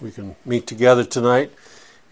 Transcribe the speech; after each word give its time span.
we 0.00 0.10
can 0.10 0.36
meet 0.44 0.66
together 0.66 1.04
tonight. 1.04 1.52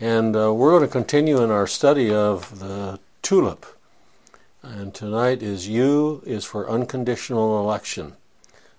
And 0.00 0.37
uh, 0.37 0.52
we're 0.54 0.71
going 0.71 0.83
to 0.83 0.92
continue 0.92 1.42
in 1.42 1.50
our 1.50 1.67
study 1.67 2.12
of 2.12 2.61
the 2.61 3.00
tulip. 3.22 3.67
And 4.62 4.95
tonight 4.95 5.43
is 5.43 5.68
U 5.68 6.22
is 6.24 6.45
for 6.45 6.71
unconditional 6.71 7.61
election. 7.61 8.14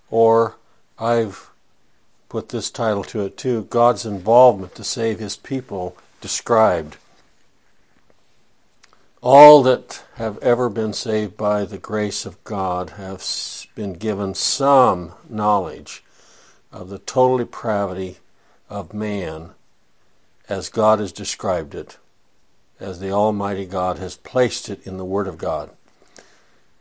Or 0.09 0.55
I've 0.97 1.49
put 2.29 2.49
this 2.49 2.69
title 2.69 3.03
to 3.05 3.25
it 3.25 3.37
too 3.37 3.63
God's 3.69 4.05
involvement 4.05 4.75
to 4.75 4.83
save 4.83 5.19
his 5.19 5.35
people 5.35 5.97
described. 6.21 6.97
All 9.21 9.61
that 9.63 10.03
have 10.15 10.37
ever 10.37 10.69
been 10.69 10.93
saved 10.93 11.35
by 11.35 11.65
the 11.65 11.77
grace 11.77 12.25
of 12.25 12.41
God 12.45 12.91
have 12.91 13.25
been 13.75 13.93
given 13.93 14.33
some 14.33 15.11
knowledge 15.27 16.03
of 16.71 16.89
the 16.89 16.99
total 16.99 17.37
depravity 17.39 18.17
of 18.69 18.93
man 18.93 19.51
as 20.47 20.69
God 20.69 20.99
has 20.99 21.11
described 21.11 21.75
it, 21.75 21.97
as 22.79 22.99
the 22.99 23.11
Almighty 23.11 23.65
God 23.65 23.97
has 23.99 24.15
placed 24.15 24.69
it 24.69 24.85
in 24.85 24.97
the 24.97 25.05
Word 25.05 25.27
of 25.27 25.37
God. 25.37 25.71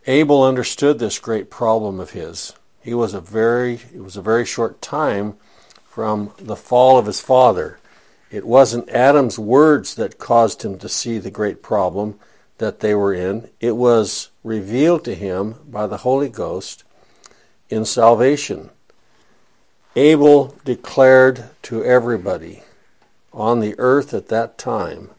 Abel 0.07 0.43
understood 0.43 0.99
this 0.99 1.19
great 1.19 1.51
problem 1.51 2.01
of 2.01 2.11
his. 2.11 2.55
He 2.81 2.95
was 2.95 3.13
a 3.13 3.21
very 3.21 3.81
it 3.95 4.03
was 4.03 4.17
a 4.17 4.23
very 4.23 4.47
short 4.47 4.81
time 4.81 5.35
from 5.85 6.33
the 6.39 6.57
fall 6.57 6.99
of 6.99 7.07
his 7.07 7.21
father. 7.21 7.79
It 8.31 8.47
wasn't 8.47 8.89
Adam's 8.91 9.39
words 9.39 9.95
that 9.97 10.19
caused 10.19 10.63
him 10.63 10.79
to 10.79 10.89
see 10.89 11.19
the 11.19 11.31
great 11.31 11.63
problem 11.63 12.19
that 12.59 12.81
they 12.81 12.95
were 12.95 13.15
in. 13.15 13.51
It 13.61 13.77
was 13.77 14.31
revealed 14.45 15.05
to 15.05 15.15
him 15.15 15.57
by 15.67 15.87
the 15.87 15.99
Holy 15.99 16.29
Ghost 16.29 16.85
in 17.69 17.85
salvation. 17.85 18.71
Abel 19.99 20.55
declared 20.65 21.51
to 21.63 21.85
everybody 21.85 22.63
on 23.33 23.59
the 23.59 23.75
earth 23.79 24.15
at 24.15 24.29
that 24.29 24.57
time 24.57 25.11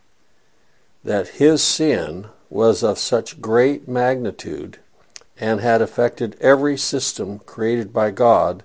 that 1.04 1.40
his 1.44 1.62
sin 1.62 2.28
was 2.50 2.82
of 2.82 2.98
such 2.98 3.42
great 3.42 3.90
magnitude 3.90 4.80
and 5.38 5.60
had 5.60 5.82
affected 5.82 6.38
every 6.40 6.78
system 6.78 7.40
created 7.40 7.92
by 7.92 8.10
God, 8.12 8.64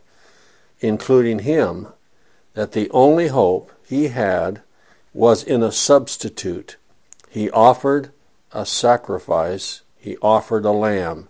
including 0.79 1.41
him, 1.41 1.89
that 2.53 2.71
the 2.73 2.89
only 2.91 3.27
hope 3.27 3.73
he 3.84 4.06
had 4.06 4.62
was 5.12 5.43
in 5.43 5.65
a 5.65 5.73
substitute. 5.73 6.77
He 7.28 7.51
offered 7.51 8.12
a 8.53 8.65
sacrifice, 8.65 9.81
he 9.97 10.17
offered 10.19 10.65
a 10.65 10.71
lamb. 10.71 11.27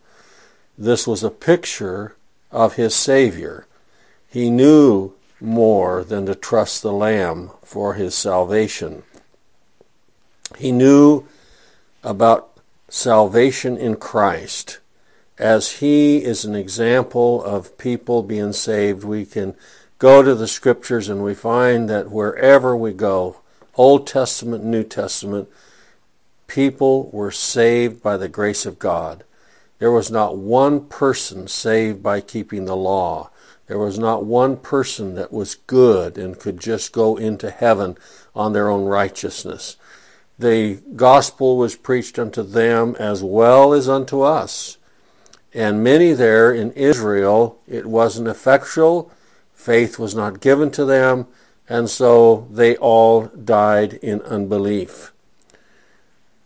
This 0.76 1.06
was 1.06 1.24
a 1.24 1.30
picture 1.30 2.16
of 2.52 2.74
his 2.74 2.94
Savior 2.94 3.66
he 4.34 4.50
knew 4.50 5.12
more 5.40 6.02
than 6.02 6.26
to 6.26 6.34
trust 6.34 6.82
the 6.82 6.92
Lamb 6.92 7.52
for 7.62 7.94
his 7.94 8.16
salvation. 8.16 9.04
He 10.58 10.72
knew 10.72 11.28
about 12.02 12.50
salvation 12.88 13.76
in 13.76 13.94
Christ. 13.94 14.80
As 15.38 15.78
he 15.78 16.24
is 16.24 16.44
an 16.44 16.56
example 16.56 17.44
of 17.44 17.78
people 17.78 18.24
being 18.24 18.52
saved, 18.52 19.04
we 19.04 19.24
can 19.24 19.54
go 20.00 20.20
to 20.20 20.34
the 20.34 20.48
scriptures 20.48 21.08
and 21.08 21.22
we 21.22 21.34
find 21.34 21.88
that 21.88 22.10
wherever 22.10 22.76
we 22.76 22.92
go, 22.92 23.36
Old 23.76 24.04
Testament, 24.04 24.64
New 24.64 24.82
Testament, 24.82 25.48
people 26.48 27.08
were 27.12 27.30
saved 27.30 28.02
by 28.02 28.16
the 28.16 28.28
grace 28.28 28.66
of 28.66 28.80
God. 28.80 29.22
There 29.78 29.92
was 29.92 30.10
not 30.10 30.36
one 30.36 30.86
person 30.86 31.46
saved 31.46 32.02
by 32.02 32.20
keeping 32.20 32.64
the 32.64 32.74
law. 32.74 33.30
There 33.66 33.78
was 33.78 33.98
not 33.98 34.24
one 34.24 34.56
person 34.58 35.14
that 35.14 35.32
was 35.32 35.54
good 35.54 36.18
and 36.18 36.38
could 36.38 36.60
just 36.60 36.92
go 36.92 37.16
into 37.16 37.50
heaven 37.50 37.96
on 38.34 38.52
their 38.52 38.68
own 38.68 38.84
righteousness. 38.84 39.76
The 40.38 40.80
gospel 40.96 41.56
was 41.56 41.76
preached 41.76 42.18
unto 42.18 42.42
them 42.42 42.96
as 42.98 43.22
well 43.22 43.72
as 43.72 43.88
unto 43.88 44.20
us. 44.20 44.76
And 45.54 45.84
many 45.84 46.12
there 46.12 46.52
in 46.52 46.72
Israel, 46.72 47.60
it 47.68 47.86
wasn't 47.86 48.28
effectual, 48.28 49.10
faith 49.54 49.98
was 49.98 50.14
not 50.14 50.40
given 50.40 50.70
to 50.72 50.84
them, 50.84 51.28
and 51.68 51.88
so 51.88 52.48
they 52.50 52.76
all 52.76 53.26
died 53.26 53.94
in 53.94 54.20
unbelief. 54.22 55.12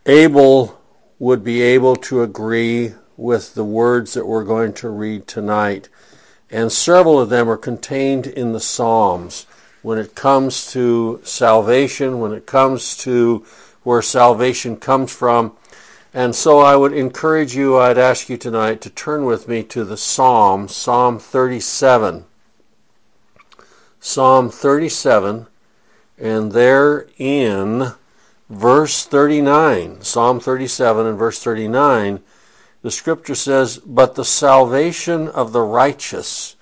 Abel 0.07 0.79
would 1.19 1.43
be 1.43 1.63
able 1.63 1.97
to 1.97 2.23
agree 2.23 2.95
with 3.17 3.55
the 3.55 3.65
words 3.65 4.15
that 4.15 4.27
we're 4.27 4.45
going 4.45 4.73
to 4.75 4.89
read 4.89 5.27
tonight 5.27 5.89
and 6.51 6.73
several 6.73 7.21
of 7.21 7.29
them 7.29 7.49
are 7.49 7.57
contained 7.57 8.27
in 8.27 8.53
the 8.53 8.61
Psalms. 8.61 9.47
When 9.83 9.99
it 9.99 10.15
comes 10.15 10.71
to 10.73 11.21
salvation, 11.23 12.21
when 12.21 12.33
it 12.33 12.47
comes 12.47 12.97
to 12.99 13.45
where 13.83 14.03
salvation 14.03 14.77
comes 14.77 15.13
from. 15.13 15.57
And 16.13 16.35
so 16.35 16.59
I 16.59 16.75
would 16.77 16.93
encourage 16.93 17.55
you, 17.55 17.79
I'd 17.79 17.99
ask 17.99 18.29
you 18.29 18.37
tonight 18.37 18.81
to 18.83 18.91
turn 18.91 19.25
with 19.25 19.47
me 19.47 19.63
to 19.65 19.85
the 19.85 19.97
Psalm, 19.97 20.69
Psalm 20.69 21.19
37. 21.19 22.25
Psalm 24.01 24.49
37, 24.49 25.49
and 26.19 26.53
there 26.53 27.09
in 27.19 27.93
verse 28.49 29.05
39, 29.05 30.03
Psalm 30.03 30.39
37 30.39 31.07
and 31.07 31.19
verse 31.19 31.43
39, 31.43 32.21
the 32.89 32.93
scripture 32.93 33.35
says, 33.35 33.77
But 33.77 34.15
the 34.15 34.25
salvation 34.25 35.29
of 35.29 35.53
the 35.53 35.61
righteous. 35.61 36.57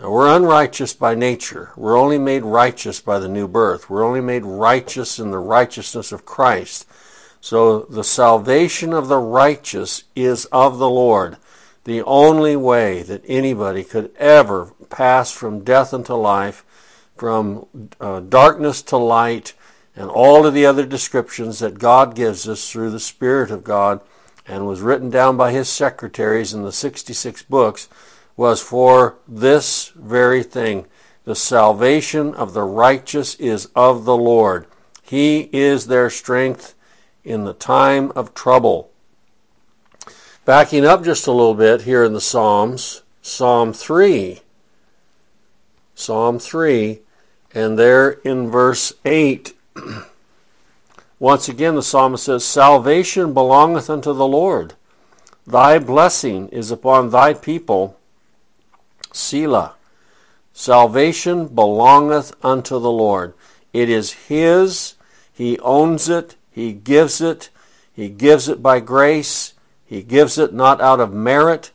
Now, 0.00 0.10
we're 0.10 0.34
unrighteous 0.34 0.94
by 0.94 1.14
nature. 1.14 1.70
We're 1.76 1.96
only 1.96 2.18
made 2.18 2.42
righteous 2.42 3.00
by 3.00 3.20
the 3.20 3.28
new 3.28 3.46
birth. 3.46 3.88
We're 3.88 4.02
only 4.02 4.20
made 4.20 4.44
righteous 4.44 5.20
in 5.20 5.30
the 5.30 5.38
righteousness 5.38 6.10
of 6.10 6.26
Christ. 6.26 6.88
So 7.40 7.82
the 7.82 8.02
salvation 8.02 8.92
of 8.92 9.06
the 9.06 9.20
righteous 9.20 10.02
is 10.16 10.44
of 10.46 10.78
the 10.78 10.90
Lord. 10.90 11.36
The 11.84 12.02
only 12.02 12.56
way 12.56 13.04
that 13.04 13.22
anybody 13.28 13.84
could 13.84 14.10
ever 14.16 14.72
pass 14.88 15.30
from 15.30 15.62
death 15.62 15.94
into 15.94 16.16
life, 16.16 16.64
from 17.16 17.68
uh, 18.00 18.18
darkness 18.18 18.82
to 18.82 18.96
light, 18.96 19.52
and 19.94 20.10
all 20.10 20.46
of 20.46 20.52
the 20.52 20.66
other 20.66 20.84
descriptions 20.84 21.60
that 21.60 21.78
God 21.78 22.16
gives 22.16 22.48
us 22.48 22.68
through 22.68 22.90
the 22.90 22.98
Spirit 22.98 23.52
of 23.52 23.62
God 23.62 24.00
and 24.50 24.66
was 24.66 24.80
written 24.80 25.10
down 25.10 25.36
by 25.36 25.52
his 25.52 25.68
secretaries 25.68 26.52
in 26.52 26.62
the 26.62 26.72
66 26.72 27.44
books 27.44 27.88
was 28.36 28.60
for 28.60 29.16
this 29.28 29.92
very 29.94 30.42
thing. 30.42 30.86
The 31.24 31.36
salvation 31.36 32.34
of 32.34 32.52
the 32.52 32.64
righteous 32.64 33.36
is 33.36 33.68
of 33.76 34.04
the 34.04 34.16
Lord. 34.16 34.66
He 35.02 35.48
is 35.52 35.86
their 35.86 36.10
strength 36.10 36.74
in 37.22 37.44
the 37.44 37.52
time 37.52 38.10
of 38.16 38.34
trouble. 38.34 38.90
Backing 40.44 40.84
up 40.84 41.04
just 41.04 41.28
a 41.28 41.32
little 41.32 41.54
bit 41.54 41.82
here 41.82 42.02
in 42.02 42.12
the 42.12 42.20
Psalms, 42.20 43.02
Psalm 43.22 43.72
3. 43.72 44.40
Psalm 45.94 46.38
3, 46.40 47.00
and 47.54 47.78
there 47.78 48.10
in 48.10 48.50
verse 48.50 48.94
8. 49.04 49.56
Once 51.20 51.50
again, 51.50 51.74
the 51.74 51.82
psalmist 51.82 52.24
says, 52.24 52.42
Salvation 52.42 53.34
belongeth 53.34 53.90
unto 53.90 54.14
the 54.14 54.26
Lord. 54.26 54.72
Thy 55.46 55.78
blessing 55.78 56.48
is 56.48 56.70
upon 56.70 57.10
thy 57.10 57.34
people. 57.34 57.98
Selah. 59.12 59.74
Salvation 60.54 61.46
belongeth 61.46 62.32
unto 62.42 62.80
the 62.80 62.90
Lord. 62.90 63.34
It 63.74 63.90
is 63.90 64.12
His. 64.12 64.94
He 65.30 65.58
owns 65.58 66.08
it. 66.08 66.36
He 66.50 66.72
gives 66.72 67.20
it. 67.20 67.50
He 67.92 68.08
gives 68.08 68.48
it 68.48 68.62
by 68.62 68.80
grace. 68.80 69.52
He 69.84 70.02
gives 70.02 70.38
it 70.38 70.54
not 70.54 70.80
out 70.80 71.00
of 71.00 71.12
merit. 71.12 71.70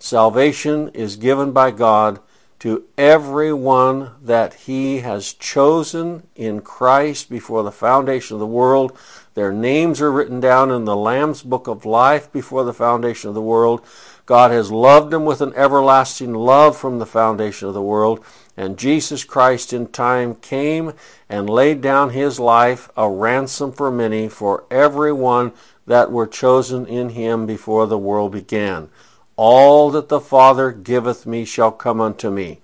Salvation 0.00 0.88
is 0.88 1.14
given 1.14 1.52
by 1.52 1.70
God 1.70 2.18
to 2.60 2.84
everyone 2.96 4.10
that 4.22 4.54
he 4.54 4.98
has 4.98 5.32
chosen 5.32 6.26
in 6.34 6.60
Christ 6.60 7.30
before 7.30 7.62
the 7.62 7.70
foundation 7.70 8.34
of 8.34 8.40
the 8.40 8.46
world. 8.46 8.96
Their 9.34 9.52
names 9.52 10.00
are 10.00 10.10
written 10.10 10.40
down 10.40 10.72
in 10.72 10.84
the 10.84 10.96
Lamb's 10.96 11.42
book 11.42 11.68
of 11.68 11.84
life 11.84 12.32
before 12.32 12.64
the 12.64 12.74
foundation 12.74 13.28
of 13.28 13.34
the 13.34 13.42
world. 13.42 13.84
God 14.26 14.50
has 14.50 14.72
loved 14.72 15.12
them 15.12 15.24
with 15.24 15.40
an 15.40 15.54
everlasting 15.54 16.34
love 16.34 16.76
from 16.76 16.98
the 16.98 17.06
foundation 17.06 17.68
of 17.68 17.74
the 17.74 17.80
world. 17.80 18.24
And 18.56 18.76
Jesus 18.76 19.22
Christ 19.22 19.72
in 19.72 19.86
time 19.86 20.34
came 20.34 20.92
and 21.28 21.48
laid 21.48 21.80
down 21.80 22.10
his 22.10 22.40
life 22.40 22.90
a 22.96 23.08
ransom 23.08 23.72
for 23.72 23.90
many, 23.90 24.28
for 24.28 24.64
everyone 24.70 25.52
that 25.86 26.10
were 26.10 26.26
chosen 26.26 26.84
in 26.86 27.10
him 27.10 27.46
before 27.46 27.86
the 27.86 27.96
world 27.96 28.32
began. 28.32 28.90
All 29.38 29.92
that 29.92 30.08
the 30.08 30.18
Father 30.18 30.72
giveth 30.72 31.24
me 31.24 31.44
shall 31.44 31.70
come 31.70 32.00
unto 32.00 32.28
me. 32.28 32.58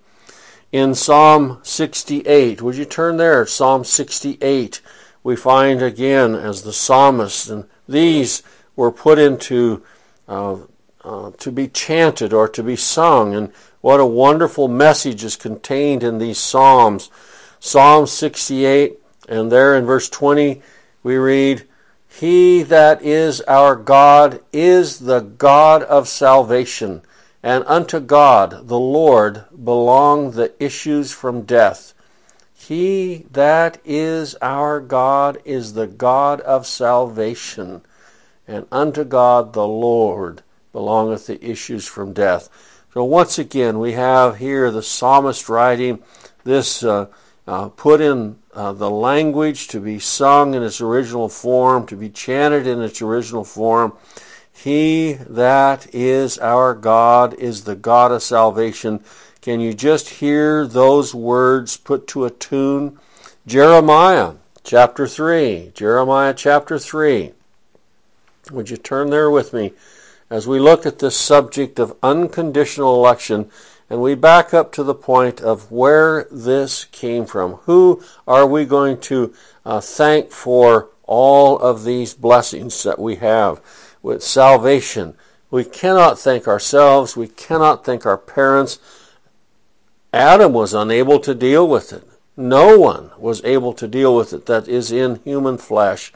In 0.72 0.96
Psalm 0.96 1.60
68, 1.62 2.60
would 2.60 2.74
you 2.74 2.84
turn 2.84 3.16
there? 3.16 3.46
Psalm 3.46 3.84
68, 3.84 4.80
we 5.22 5.36
find 5.36 5.80
again 5.80 6.34
as 6.34 6.62
the 6.62 6.72
psalmist, 6.72 7.48
and 7.48 7.68
these 7.88 8.42
were 8.74 8.90
put 8.90 9.20
into 9.20 9.84
uh, 10.26 10.56
uh, 11.04 11.30
to 11.38 11.52
be 11.52 11.68
chanted 11.68 12.32
or 12.32 12.48
to 12.48 12.62
be 12.64 12.74
sung, 12.74 13.36
and 13.36 13.52
what 13.80 14.00
a 14.00 14.06
wonderful 14.06 14.66
message 14.66 15.22
is 15.22 15.36
contained 15.36 16.02
in 16.02 16.18
these 16.18 16.38
psalms. 16.38 17.08
Psalm 17.60 18.08
68, 18.08 18.98
and 19.28 19.52
there 19.52 19.76
in 19.76 19.86
verse 19.86 20.08
20 20.08 20.60
we 21.04 21.16
read, 21.18 21.68
He 22.20 22.62
that 22.62 23.02
is 23.02 23.40
our 23.42 23.74
God 23.74 24.40
is 24.52 25.00
the 25.00 25.20
God 25.20 25.82
of 25.82 26.08
salvation, 26.08 27.02
and 27.42 27.64
unto 27.66 27.98
God 27.98 28.68
the 28.68 28.78
Lord 28.78 29.44
belong 29.64 30.30
the 30.30 30.52
issues 30.62 31.10
from 31.10 31.42
death. 31.42 31.92
He 32.54 33.26
that 33.32 33.78
is 33.84 34.36
our 34.40 34.78
God 34.80 35.38
is 35.44 35.72
the 35.72 35.88
God 35.88 36.40
of 36.42 36.68
salvation, 36.68 37.82
and 38.46 38.66
unto 38.70 39.02
God 39.02 39.52
the 39.52 39.66
Lord 39.66 40.42
belongeth 40.72 41.26
the 41.26 41.44
issues 41.44 41.86
from 41.86 42.12
death. 42.12 42.48
So 42.92 43.02
once 43.02 43.40
again, 43.40 43.80
we 43.80 43.92
have 43.92 44.36
here 44.36 44.70
the 44.70 44.84
psalmist 44.84 45.48
writing 45.48 46.00
this 46.44 46.84
uh, 46.84 47.06
uh, 47.46 47.68
put 47.68 48.00
in 48.00 48.36
uh, 48.54 48.72
the 48.72 48.90
language 48.90 49.68
to 49.68 49.80
be 49.80 49.98
sung 49.98 50.54
in 50.54 50.62
its 50.62 50.80
original 50.80 51.28
form, 51.28 51.86
to 51.86 51.96
be 51.96 52.08
chanted 52.08 52.66
in 52.66 52.80
its 52.80 53.02
original 53.02 53.44
form. 53.44 53.92
He 54.52 55.14
that 55.14 55.92
is 55.94 56.38
our 56.38 56.74
God 56.74 57.34
is 57.34 57.64
the 57.64 57.74
God 57.74 58.12
of 58.12 58.22
salvation. 58.22 59.02
Can 59.42 59.60
you 59.60 59.74
just 59.74 60.08
hear 60.08 60.66
those 60.66 61.14
words 61.14 61.76
put 61.76 62.06
to 62.08 62.24
a 62.24 62.30
tune? 62.30 62.98
Jeremiah 63.46 64.34
chapter 64.62 65.06
3. 65.06 65.72
Jeremiah 65.74 66.32
chapter 66.32 66.78
3. 66.78 67.32
Would 68.52 68.70
you 68.70 68.76
turn 68.76 69.10
there 69.10 69.30
with 69.30 69.52
me 69.52 69.72
as 70.30 70.46
we 70.46 70.58
look 70.58 70.86
at 70.86 71.00
this 71.00 71.16
subject 71.16 71.78
of 71.78 71.96
unconditional 72.02 72.94
election? 72.94 73.50
And 73.94 74.02
we 74.02 74.16
back 74.16 74.52
up 74.52 74.72
to 74.72 74.82
the 74.82 74.92
point 74.92 75.40
of 75.40 75.70
where 75.70 76.26
this 76.28 76.86
came 76.86 77.26
from. 77.26 77.52
Who 77.66 78.02
are 78.26 78.44
we 78.44 78.64
going 78.64 78.98
to 79.02 79.32
uh, 79.64 79.80
thank 79.80 80.32
for 80.32 80.88
all 81.04 81.56
of 81.60 81.84
these 81.84 82.12
blessings 82.12 82.82
that 82.82 82.98
we 82.98 83.14
have 83.14 83.60
with 84.02 84.24
salvation? 84.24 85.14
We 85.48 85.62
cannot 85.62 86.18
thank 86.18 86.48
ourselves. 86.48 87.16
We 87.16 87.28
cannot 87.28 87.84
thank 87.84 88.04
our 88.04 88.18
parents. 88.18 88.80
Adam 90.12 90.52
was 90.52 90.74
unable 90.74 91.20
to 91.20 91.32
deal 91.32 91.68
with 91.68 91.92
it. 91.92 92.02
No 92.36 92.76
one 92.76 93.12
was 93.16 93.44
able 93.44 93.72
to 93.74 93.86
deal 93.86 94.16
with 94.16 94.32
it 94.32 94.46
that 94.46 94.66
is 94.66 94.90
in 94.90 95.20
human 95.22 95.56
flesh. 95.56 96.12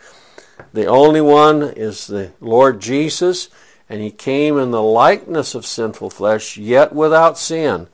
The 0.73 0.87
only 0.87 1.21
one 1.21 1.63
is 1.63 2.09
the 2.09 2.33
Lord 2.41 2.81
Jesus 2.81 3.49
and 3.88 4.02
he 4.02 4.11
came 4.11 4.58
in 4.58 4.70
the 4.70 4.82
likeness 4.82 5.55
of 5.55 5.64
sinful 5.67 6.11
flesh, 6.11 6.56
yet 6.56 6.93
without 6.93 7.38
sin. 7.38 7.88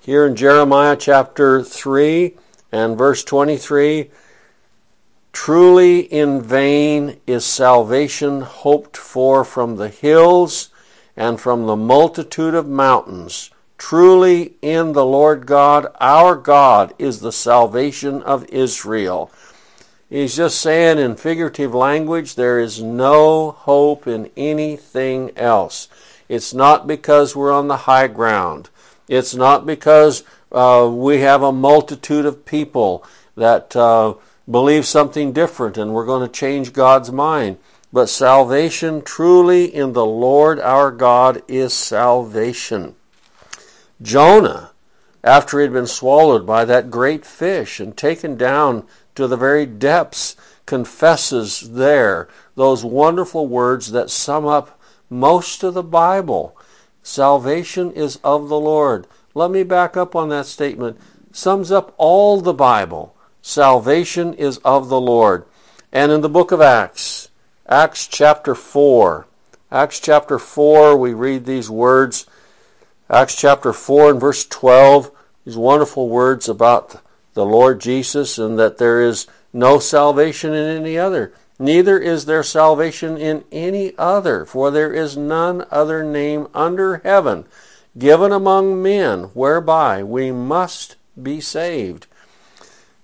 Here 0.00 0.26
in 0.26 0.36
Jeremiah 0.36 0.96
chapter 0.96 1.62
3 1.62 2.34
and 2.70 2.98
verse 2.98 3.24
23, 3.24 4.10
truly 5.32 6.00
in 6.00 6.42
vain 6.42 7.20
is 7.26 7.44
salvation 7.44 8.42
hoped 8.42 8.96
for 8.96 9.44
from 9.44 9.76
the 9.76 9.88
hills 9.88 10.70
and 11.16 11.40
from 11.40 11.66
the 11.66 11.76
multitude 11.76 12.54
of 12.54 12.68
mountains. 12.68 13.50
Truly 13.78 14.54
in 14.60 14.92
the 14.92 15.04
Lord 15.04 15.46
God, 15.46 15.86
our 16.00 16.34
God, 16.34 16.94
is 16.98 17.20
the 17.20 17.32
salvation 17.32 18.22
of 18.22 18.44
Israel. 18.50 19.30
He's 20.10 20.36
just 20.36 20.60
saying 20.60 20.98
in 20.98 21.16
figurative 21.16 21.74
language, 21.74 22.34
there 22.34 22.58
is 22.58 22.82
no 22.82 23.50
hope 23.50 24.06
in 24.06 24.30
anything 24.36 25.32
else. 25.36 25.88
It's 26.28 26.54
not 26.54 26.86
because 26.86 27.36
we're 27.36 27.52
on 27.52 27.68
the 27.68 27.78
high 27.78 28.08
ground. 28.08 28.70
It's 29.06 29.34
not 29.34 29.66
because 29.66 30.24
uh, 30.50 30.90
we 30.90 31.20
have 31.20 31.42
a 31.42 31.52
multitude 31.52 32.24
of 32.24 32.46
people 32.46 33.04
that 33.36 33.76
uh, 33.76 34.14
believe 34.50 34.86
something 34.86 35.32
different 35.32 35.76
and 35.76 35.92
we're 35.92 36.06
going 36.06 36.26
to 36.26 36.32
change 36.32 36.72
God's 36.72 37.12
mind. 37.12 37.58
But 37.92 38.08
salvation 38.08 39.02
truly 39.02 39.64
in 39.64 39.92
the 39.92 40.06
Lord 40.06 40.58
our 40.60 40.90
God 40.90 41.42
is 41.48 41.72
salvation. 41.74 42.94
Jonah, 44.00 44.70
after 45.24 45.58
he 45.58 45.64
had 45.64 45.72
been 45.72 45.86
swallowed 45.86 46.46
by 46.46 46.64
that 46.64 46.90
great 46.90 47.26
fish 47.26 47.80
and 47.80 47.96
taken 47.96 48.36
down 48.36 48.86
to 49.18 49.26
the 49.26 49.36
very 49.36 49.66
depths, 49.66 50.36
confesses 50.64 51.72
there 51.72 52.28
those 52.54 52.84
wonderful 52.84 53.48
words 53.48 53.90
that 53.90 54.10
sum 54.10 54.46
up 54.46 54.80
most 55.10 55.64
of 55.64 55.74
the 55.74 55.82
Bible. 55.82 56.56
Salvation 57.02 57.90
is 57.90 58.20
of 58.22 58.48
the 58.48 58.60
Lord. 58.60 59.08
Let 59.34 59.50
me 59.50 59.64
back 59.64 59.96
up 59.96 60.14
on 60.14 60.28
that 60.28 60.46
statement. 60.46 61.00
Sums 61.32 61.72
up 61.72 61.92
all 61.98 62.40
the 62.40 62.54
Bible. 62.54 63.12
Salvation 63.42 64.34
is 64.34 64.58
of 64.58 64.88
the 64.88 65.00
Lord. 65.00 65.44
And 65.92 66.12
in 66.12 66.20
the 66.20 66.28
book 66.28 66.52
of 66.52 66.60
Acts, 66.60 67.28
Acts 67.68 68.06
chapter 68.06 68.54
4, 68.54 69.26
Acts 69.72 69.98
chapter 69.98 70.38
4, 70.38 70.96
we 70.96 71.12
read 71.12 71.44
these 71.44 71.68
words. 71.68 72.24
Acts 73.10 73.34
chapter 73.34 73.72
4 73.72 74.12
and 74.12 74.20
verse 74.20 74.46
12, 74.46 75.10
these 75.44 75.56
wonderful 75.56 76.08
words 76.08 76.48
about 76.48 77.02
the 77.38 77.46
Lord 77.46 77.80
Jesus 77.80 78.36
and 78.36 78.58
that 78.58 78.78
there 78.78 79.00
is 79.00 79.28
no 79.52 79.78
salvation 79.78 80.52
in 80.52 80.76
any 80.76 80.98
other. 80.98 81.32
Neither 81.56 81.96
is 81.96 82.24
there 82.24 82.42
salvation 82.42 83.16
in 83.16 83.44
any 83.52 83.96
other, 83.96 84.44
for 84.44 84.72
there 84.72 84.92
is 84.92 85.16
none 85.16 85.64
other 85.70 86.02
name 86.02 86.48
under 86.52 86.98
heaven 86.98 87.44
given 87.96 88.32
among 88.32 88.82
men 88.82 89.24
whereby 89.34 90.02
we 90.02 90.32
must 90.32 90.96
be 91.20 91.40
saved. 91.40 92.08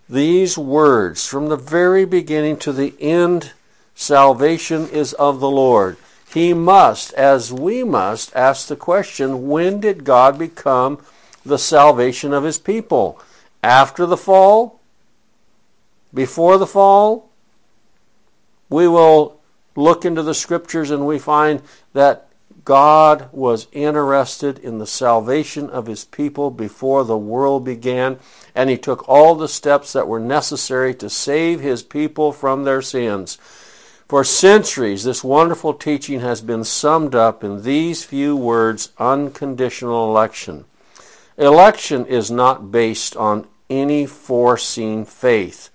These 0.09 0.59
words, 0.59 1.27
from 1.27 1.49
the 1.49 1.57
very 1.57 2.05
beginning 2.05 2.57
to 2.59 2.73
the 2.73 2.95
end, 3.01 3.53
salvation 3.95 4.89
is 4.89 5.13
of 5.15 5.39
the 5.39 5.51
Lord. 5.51 5.97
He 6.33 6.53
must, 6.53 7.13
as 7.15 7.53
we 7.53 7.85
must, 7.85 8.35
ask 8.35 8.67
the 8.67 8.75
question 8.75 9.47
when 9.47 9.79
did 9.79 10.03
God 10.03 10.39
become 10.41 10.99
the 11.47 11.59
salvation 11.59 12.33
of 12.33 12.43
his 12.43 12.59
people? 12.59 13.21
After 13.65 14.05
the 14.05 14.17
fall, 14.17 14.81
before 16.13 16.59
the 16.59 16.67
fall, 16.67 17.31
we 18.69 18.87
will 18.87 19.41
look 19.75 20.05
into 20.05 20.23
the 20.23 20.35
scriptures 20.35 20.91
and 20.91 21.07
we 21.07 21.19
find 21.19 21.63
that 21.95 22.29
God 22.65 23.29
was 23.33 23.67
interested 23.73 24.59
in 24.59 24.79
the 24.79 24.87
salvation 24.87 25.71
of 25.71 25.87
his 25.87 26.05
people 26.05 26.51
before 26.51 27.05
the 27.05 27.17
world 27.17 27.65
began, 27.65 28.19
and 28.55 28.69
he 28.69 28.77
took 28.77 29.09
all 29.09 29.35
the 29.35 29.49
steps 29.49 29.95
that 29.95 30.09
were 30.09 30.21
necessary 30.21 30.95
to 30.97 31.09
save 31.09 31.61
his 31.61 31.83
people 31.83 32.33
from 32.33 32.65
their 32.65 32.83
sins. 32.83 33.37
For 34.09 34.25
centuries, 34.25 35.05
this 35.05 35.25
wonderful 35.25 35.73
teaching 35.73 36.21
has 36.21 36.43
been 36.43 36.65
summed 36.65 37.15
up 37.15 37.43
in 37.43 37.63
these 37.63 38.05
few 38.05 38.37
words 38.37 38.93
unconditional 38.99 40.09
election. 40.09 40.67
Election 41.37 42.06
is 42.06 42.31
not 42.31 42.71
based 42.71 43.17
on 43.17 43.47
any 43.71 44.06
foreseen 44.06 45.05
faith. 45.05 45.71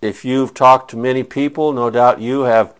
If 0.00 0.24
you've 0.24 0.54
talked 0.54 0.90
to 0.90 0.96
many 0.96 1.22
people, 1.22 1.72
no 1.72 1.90
doubt 1.90 2.20
you 2.20 2.42
have 2.42 2.74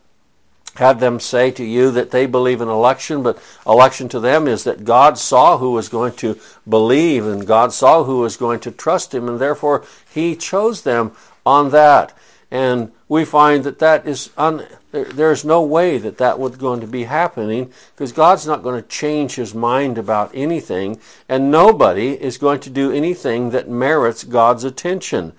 had 0.76 0.98
them 0.98 1.20
say 1.20 1.50
to 1.52 1.64
you 1.64 1.90
that 1.92 2.10
they 2.10 2.26
believe 2.26 2.60
in 2.60 2.68
election, 2.68 3.22
but 3.22 3.40
election 3.66 4.08
to 4.08 4.20
them 4.20 4.48
is 4.48 4.64
that 4.64 4.84
God 4.84 5.16
saw 5.16 5.58
who 5.58 5.70
was 5.70 5.88
going 5.88 6.14
to 6.14 6.38
believe 6.68 7.24
and 7.26 7.46
God 7.46 7.72
saw 7.72 8.04
who 8.04 8.18
was 8.18 8.36
going 8.36 8.60
to 8.60 8.70
trust 8.70 9.14
Him, 9.14 9.28
and 9.28 9.38
therefore 9.38 9.84
He 10.12 10.34
chose 10.34 10.82
them 10.82 11.12
on 11.46 11.70
that. 11.70 12.12
And 12.54 12.92
we 13.08 13.24
find 13.24 13.64
that 13.64 13.80
that 13.80 14.06
is 14.06 14.30
un, 14.36 14.64
there's 14.92 15.44
no 15.44 15.60
way 15.60 15.98
that 15.98 16.18
that 16.18 16.38
was 16.38 16.54
going 16.54 16.80
to 16.82 16.86
be 16.86 17.02
happening 17.02 17.72
because 17.90 18.12
God's 18.12 18.46
not 18.46 18.62
going 18.62 18.80
to 18.80 18.88
change 18.88 19.34
his 19.34 19.56
mind 19.56 19.98
about 19.98 20.30
anything 20.32 21.00
and 21.28 21.50
nobody 21.50 22.12
is 22.12 22.38
going 22.38 22.60
to 22.60 22.70
do 22.70 22.92
anything 22.92 23.50
that 23.50 23.68
merits 23.68 24.22
God's 24.22 24.62
attention. 24.62 25.32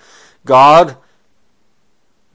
God 0.43 0.97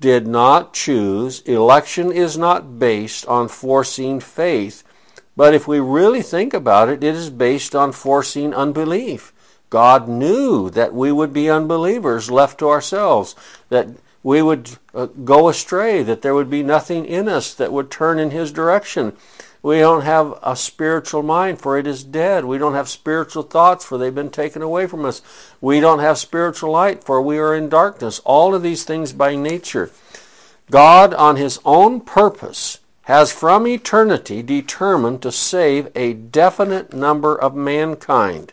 did 0.00 0.26
not 0.26 0.72
choose. 0.72 1.40
Election 1.40 2.10
is 2.10 2.38
not 2.38 2.78
based 2.78 3.26
on 3.26 3.49
foreseen 3.49 4.18
faith, 4.18 4.82
but 5.37 5.52
if 5.52 5.68
we 5.68 5.78
really 5.78 6.22
think 6.22 6.54
about 6.54 6.88
it, 6.88 7.04
it 7.04 7.14
is 7.14 7.28
based 7.28 7.75
on 7.75 7.92
foreseen 7.92 8.54
unbelief. 8.54 9.34
God 9.68 10.08
knew 10.08 10.70
that 10.70 10.94
we 10.94 11.12
would 11.12 11.34
be 11.34 11.50
unbelievers 11.50 12.30
left 12.30 12.58
to 12.60 12.70
ourselves, 12.70 13.37
that 13.68 13.88
we 14.23 14.43
would 14.43 14.79
uh, 14.95 15.07
go 15.07 15.49
astray, 15.49 16.03
that 16.03 16.23
there 16.23 16.35
would 16.35 16.50
be 16.50 16.62
nothing 16.62 17.05
in 17.05 17.29
us 17.29 17.55
that 17.55 17.73
would 17.73 17.91
turn 17.91 18.19
in 18.19 18.31
His 18.31 18.53
direction. 18.53 19.15
We 19.62 19.79
don't 19.79 20.03
have 20.03 20.39
a 20.43 20.57
spiritual 20.57 21.23
mind, 21.23 21.61
for 21.61 21.79
it 21.79 21.87
is 21.87 22.03
dead. 22.03 22.45
We 22.45 22.59
don't 22.59 22.75
have 22.75 22.89
spiritual 22.89 23.43
thoughts, 23.43 23.85
for 23.85 23.99
they've 23.99 24.15
been 24.15 24.31
taken 24.31 24.62
away 24.62 24.87
from 24.87 25.05
us. 25.05 25.21
We 25.61 25.81
don't 25.81 25.99
have 25.99 26.19
spiritual 26.19 26.73
light, 26.73 27.05
for 27.05 27.21
we 27.21 27.39
are 27.39 27.55
in 27.55 27.69
darkness. 27.69 28.21
All 28.25 28.55
of 28.55 28.62
these 28.62 28.85
things 28.85 29.12
by 29.12 29.37
nature. 29.37 29.91
God, 30.71 31.12
on 31.12 31.37
His 31.37 31.59
own 31.65 32.00
purpose, 32.00 32.79
has 33.03 33.33
from 33.33 33.67
eternity 33.67 34.43
determined 34.43 35.21
to 35.23 35.33
save 35.33 35.89
a 35.95 36.12
definite 36.15 36.93
number 36.93 37.39
of 37.39 37.55
mankind. 37.55 38.53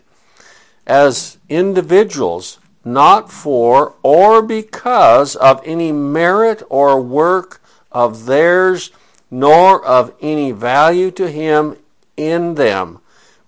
As 0.86 1.38
individuals, 1.48 2.58
not 2.88 3.30
for 3.30 3.94
or 4.02 4.42
because 4.42 5.36
of 5.36 5.60
any 5.64 5.92
merit 5.92 6.62
or 6.68 7.00
work 7.00 7.60
of 7.92 8.26
theirs, 8.26 8.90
nor 9.30 9.84
of 9.84 10.14
any 10.20 10.52
value 10.52 11.10
to 11.10 11.30
him 11.30 11.76
in 12.16 12.54
them, 12.54 12.98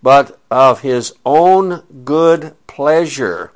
but 0.02 0.38
of 0.50 0.80
his 0.80 1.14
own 1.25 1.82
good 2.04 2.54
pleasure. 2.66 3.50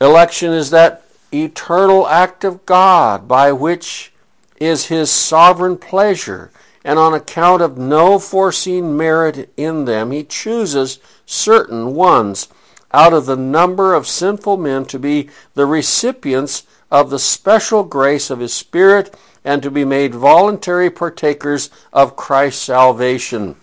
Election 0.00 0.52
is 0.52 0.70
that 0.70 1.04
eternal 1.32 2.06
act 2.06 2.44
of 2.44 2.66
God 2.66 3.26
by 3.26 3.50
which 3.52 4.12
is 4.60 4.86
his 4.86 5.10
sovereign 5.10 5.78
pleasure, 5.78 6.50
and 6.84 6.98
on 6.98 7.14
account 7.14 7.62
of 7.62 7.78
no 7.78 8.18
foreseen 8.18 8.96
merit 8.96 9.50
in 9.56 9.86
them, 9.86 10.10
he 10.10 10.22
chooses 10.22 10.98
certain 11.24 11.94
ones 11.94 12.48
out 12.92 13.12
of 13.12 13.26
the 13.26 13.36
number 13.36 13.94
of 13.94 14.06
sinful 14.06 14.56
men 14.56 14.84
to 14.86 14.98
be 14.98 15.28
the 15.54 15.66
recipients 15.66 16.64
of 16.90 17.10
the 17.10 17.18
special 17.18 17.84
grace 17.84 18.30
of 18.30 18.40
his 18.40 18.52
Spirit 18.52 19.14
and 19.44 19.62
to 19.62 19.70
be 19.70 19.84
made 19.84 20.14
voluntary 20.14 20.90
partakers 20.90 21.70
of 21.92 22.16
Christ's 22.16 22.62
salvation. 22.62 23.56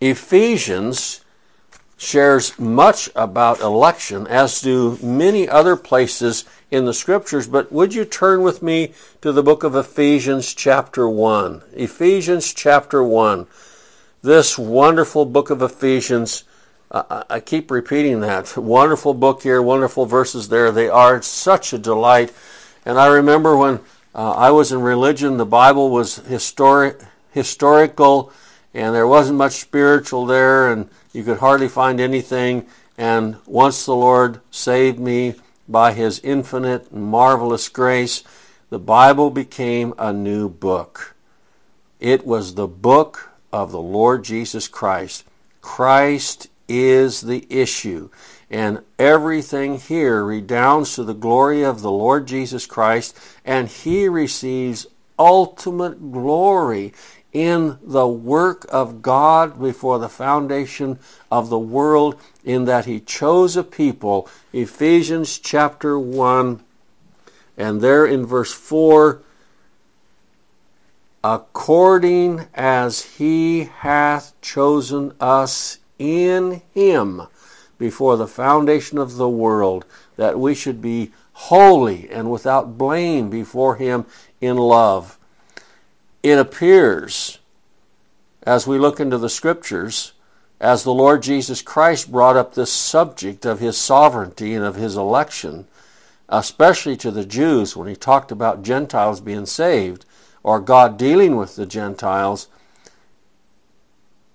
Ephesians 0.00 1.24
shares 1.98 2.56
much 2.58 3.10
about 3.16 3.60
election, 3.60 4.26
as 4.28 4.60
do 4.60 4.96
many 5.02 5.48
other 5.48 5.76
places 5.76 6.44
in 6.70 6.84
the 6.84 6.94
scriptures. 6.94 7.48
But 7.48 7.72
would 7.72 7.92
you 7.92 8.04
turn 8.04 8.42
with 8.42 8.62
me 8.62 8.92
to 9.20 9.32
the 9.32 9.42
book 9.42 9.64
of 9.64 9.74
Ephesians, 9.74 10.54
chapter 10.54 11.08
1? 11.08 11.62
Ephesians, 11.74 12.54
chapter 12.54 13.02
1. 13.02 13.46
This 14.22 14.56
wonderful 14.56 15.26
book 15.26 15.50
of 15.50 15.60
Ephesians. 15.60 16.44
I 16.90 17.40
keep 17.40 17.70
repeating 17.70 18.20
that. 18.20 18.56
Wonderful 18.56 19.12
book 19.12 19.42
here, 19.42 19.60
wonderful 19.60 20.06
verses 20.06 20.48
there. 20.48 20.72
They 20.72 20.88
are 20.88 21.20
such 21.20 21.72
a 21.72 21.78
delight. 21.78 22.32
And 22.86 22.98
I 22.98 23.08
remember 23.08 23.56
when 23.56 23.80
uh, 24.14 24.32
I 24.32 24.50
was 24.50 24.72
in 24.72 24.80
religion, 24.80 25.36
the 25.36 25.44
Bible 25.44 25.90
was 25.90 26.16
historic, 26.16 27.00
historical, 27.30 28.32
and 28.72 28.94
there 28.94 29.06
wasn't 29.06 29.36
much 29.36 29.52
spiritual 29.52 30.24
there, 30.24 30.72
and 30.72 30.88
you 31.12 31.24
could 31.24 31.38
hardly 31.38 31.68
find 31.68 32.00
anything. 32.00 32.66
And 32.96 33.36
once 33.44 33.84
the 33.84 33.94
Lord 33.94 34.40
saved 34.50 34.98
me 34.98 35.34
by 35.68 35.92
his 35.92 36.20
infinite 36.24 36.90
and 36.90 37.04
marvelous 37.04 37.68
grace, 37.68 38.24
the 38.70 38.78
Bible 38.78 39.30
became 39.30 39.92
a 39.98 40.12
new 40.12 40.48
book. 40.48 41.14
It 42.00 42.26
was 42.26 42.54
the 42.54 42.66
book 42.66 43.30
of 43.52 43.72
the 43.72 43.80
Lord 43.80 44.24
Jesus 44.24 44.68
Christ. 44.68 45.24
Christ 45.60 46.48
is 46.68 47.22
the 47.22 47.46
issue. 47.50 48.10
And 48.50 48.82
everything 48.98 49.78
here 49.78 50.24
redounds 50.24 50.94
to 50.94 51.04
the 51.04 51.14
glory 51.14 51.62
of 51.62 51.82
the 51.82 51.90
Lord 51.90 52.26
Jesus 52.26 52.66
Christ, 52.66 53.18
and 53.44 53.68
he 53.68 54.08
receives 54.08 54.86
ultimate 55.18 56.12
glory 56.12 56.92
in 57.32 57.78
the 57.82 58.08
work 58.08 58.66
of 58.70 59.02
God 59.02 59.60
before 59.60 59.98
the 59.98 60.08
foundation 60.08 60.98
of 61.30 61.50
the 61.50 61.58
world, 61.58 62.18
in 62.42 62.64
that 62.64 62.86
He 62.86 63.00
chose 63.00 63.56
a 63.56 63.62
people. 63.62 64.28
Ephesians 64.52 65.38
chapter 65.38 65.98
1, 65.98 66.62
and 67.56 67.80
there 67.80 68.06
in 68.06 68.24
verse 68.24 68.52
4 68.52 69.22
according 71.24 72.46
as 72.54 73.02
He 73.16 73.64
hath 73.64 74.32
chosen 74.40 75.12
us 75.20 75.78
in 75.98 76.62
Him 76.72 77.22
before 77.78 78.16
the 78.16 78.26
foundation 78.26 78.98
of 78.98 79.16
the 79.16 79.28
world, 79.28 79.84
that 80.16 80.38
we 80.38 80.54
should 80.54 80.82
be 80.82 81.12
holy 81.32 82.10
and 82.10 82.30
without 82.30 82.76
blame 82.76 83.30
before 83.30 83.76
Him 83.76 84.04
in 84.40 84.56
love. 84.56 85.18
It 86.22 86.38
appears, 86.38 87.38
as 88.42 88.66
we 88.66 88.78
look 88.78 88.98
into 88.98 89.18
the 89.18 89.28
scriptures, 89.28 90.12
as 90.60 90.82
the 90.82 90.92
Lord 90.92 91.22
Jesus 91.22 91.62
Christ 91.62 92.10
brought 92.10 92.36
up 92.36 92.54
this 92.54 92.72
subject 92.72 93.46
of 93.46 93.60
his 93.60 93.76
sovereignty 93.76 94.54
and 94.54 94.64
of 94.64 94.74
his 94.74 94.96
election, 94.96 95.66
especially 96.28 96.96
to 96.96 97.10
the 97.10 97.24
Jews 97.24 97.76
when 97.76 97.88
he 97.88 97.94
talked 97.94 98.32
about 98.32 98.62
Gentiles 98.62 99.20
being 99.20 99.46
saved 99.46 100.04
or 100.42 100.60
God 100.60 100.98
dealing 100.98 101.36
with 101.36 101.56
the 101.56 101.66
Gentiles, 101.66 102.48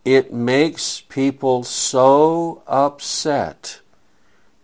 it 0.05 0.33
makes 0.33 1.01
people 1.01 1.63
so 1.63 2.62
upset 2.67 3.79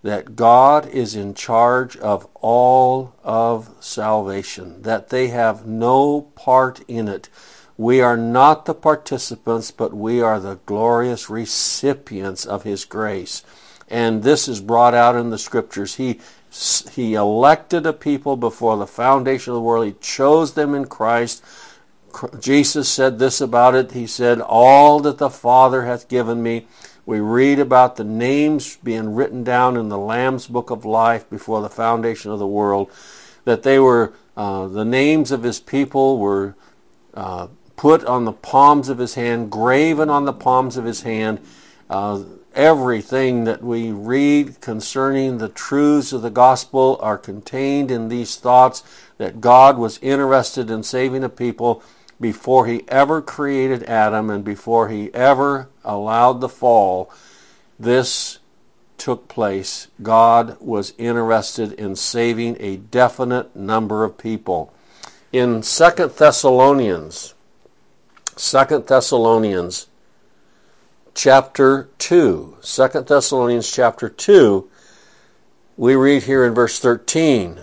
that 0.01 0.36
God 0.36 0.88
is 0.88 1.15
in 1.15 1.34
charge 1.34 1.98
of 1.98 2.27
all 2.36 3.15
of 3.24 3.74
salvation, 3.79 4.81
that 4.84 5.10
they 5.10 5.27
have 5.27 5.65
no 5.65 6.22
part 6.36 6.81
in 6.88 7.08
it. 7.08 7.29
We 7.77 8.01
are 8.01 8.17
not 8.17 8.65
the 8.65 8.74
participants, 8.74 9.72
but 9.72 9.93
we 9.93 10.22
are 10.22 10.39
the 10.39 10.60
glorious 10.65 11.29
recipients 11.29 12.46
of 12.46 12.63
His 12.63 12.86
grace. 12.86 13.43
And 13.89 14.24
this 14.24 14.48
is 14.48 14.62
brought 14.62 14.93
out 14.93 15.15
in 15.15 15.31
the 15.31 15.38
scriptures. 15.38 15.96
He, 15.96 16.19
he 16.91 17.13
elected 17.13 17.86
a 17.86 17.93
people 17.93 18.38
before 18.38 18.77
the 18.77 18.88
foundation 18.88 19.51
of 19.51 19.55
the 19.55 19.62
world, 19.62 19.86
He 19.86 19.96
chose 20.00 20.53
them 20.53 20.75
in 20.75 20.86
Christ. 20.86 21.43
Jesus 22.39 22.89
said 22.89 23.20
this 23.20 23.42
about 23.42 23.75
it. 23.75 23.92
He 23.92 24.08
said, 24.08 24.42
All 24.42 25.00
that 25.01 25.18
the 25.18 25.30
Father 25.30 25.86
hath 25.86 26.08
given 26.08 26.42
me, 26.44 26.68
we 27.06 27.20
read 27.20 27.60
about 27.60 27.96
the 27.96 28.04
names 28.04 28.78
being 28.78 29.16
written 29.16 29.44
down 29.44 29.78
in 29.78 29.89
the 29.89 29.98
Lamb's 29.98 30.48
Book 30.48 30.70
of 30.70 30.86
Life 30.86 31.30
before 31.30 31.62
the 31.62 31.70
foundation 31.70 32.32
of 32.32 32.39
the 32.39 32.48
world, 32.48 32.92
that 33.46 33.63
they 33.63 33.80
were, 33.80 34.13
uh, 34.38 34.68
the 34.68 34.86
names 34.86 35.32
of 35.32 35.44
his 35.44 35.60
people 35.60 36.20
were 36.20 36.56
uh, 37.13 37.48
put 37.75 38.04
on 38.06 38.25
the 38.25 38.32
palms 38.32 38.89
of 38.89 38.98
his 38.98 39.16
hand, 39.16 39.51
graven 39.51 40.10
on 40.10 40.25
the 40.25 40.34
palms 40.34 40.78
of 40.78 40.86
his 40.86 41.01
hand. 41.01 41.39
Uh, 41.89 42.22
everything 42.54 43.46
that 43.46 43.63
we 43.63 43.92
read 43.92 44.60
concerning 44.62 45.38
the 45.38 45.50
truths 45.50 46.12
of 46.12 46.22
the 46.22 46.30
gospel 46.30 47.00
are 47.01 47.18
contained 47.18 47.89
in 47.89 48.10
these 48.10 48.36
thoughts 48.36 48.84
that 49.18 49.39
God 49.39 49.78
was 49.78 50.00
interested 50.00 50.70
in 50.70 50.84
saving 50.84 51.24
a 51.24 51.30
people 51.30 51.82
before 52.20 52.66
he 52.66 52.84
ever 52.88 53.22
created 53.22 53.84
Adam 53.84 54.30
and 54.30 54.44
before 54.44 54.90
he 54.90 55.14
ever 55.14 55.70
allowed 55.84 56.42
the 56.42 56.50
fall, 56.50 57.12
this 57.80 58.40
took 58.98 59.28
place. 59.28 59.88
God 60.02 60.58
was 60.60 60.94
interested 60.98 61.74
in 61.74 61.96
saving 61.96 62.58
a 62.60 62.78
definite 62.78 63.56
number 63.56 64.04
of 64.04 64.18
people. 64.18 64.74
In 65.32 65.64
Second 65.64 66.12
Thessalonians, 66.12 67.34
Second 68.36 68.88
Thessalonians 68.88 69.88
chapter 71.14 71.90
2, 71.98 72.58
2 72.62 72.88
Thessalonians 72.88 73.72
chapter 73.72 74.10
2, 74.10 74.70
we 75.78 75.96
read 75.96 76.24
here 76.24 76.44
in 76.46 76.54
verse 76.54 76.80
13, 76.80 77.62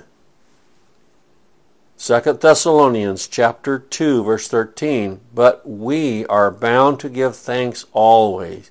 Second 1.98 2.40
Thessalonians 2.40 3.26
chapter 3.26 3.78
2 3.78 4.22
verse 4.22 4.48
13, 4.48 5.18
but 5.34 5.66
we 5.66 6.26
are 6.26 6.50
bound 6.50 7.00
to 7.00 7.08
give 7.08 7.34
thanks 7.34 7.86
always 7.94 8.70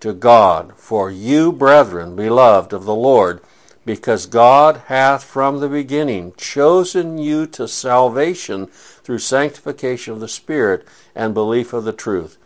to 0.00 0.12
God 0.12 0.72
for 0.76 1.08
you 1.08 1.52
brethren 1.52 2.16
beloved 2.16 2.72
of 2.72 2.84
the 2.84 2.94
Lord 2.94 3.40
because 3.86 4.26
God 4.26 4.82
hath 4.86 5.22
from 5.22 5.60
the 5.60 5.68
beginning 5.68 6.32
chosen 6.36 7.16
you 7.16 7.46
to 7.46 7.68
salvation 7.68 8.66
through 8.66 9.20
sanctification 9.20 10.12
of 10.12 10.18
the 10.18 10.26
Spirit 10.26 10.84
and 11.14 11.32
belief 11.32 11.72
of 11.72 11.84
the 11.84 11.92
truth. 11.92 12.38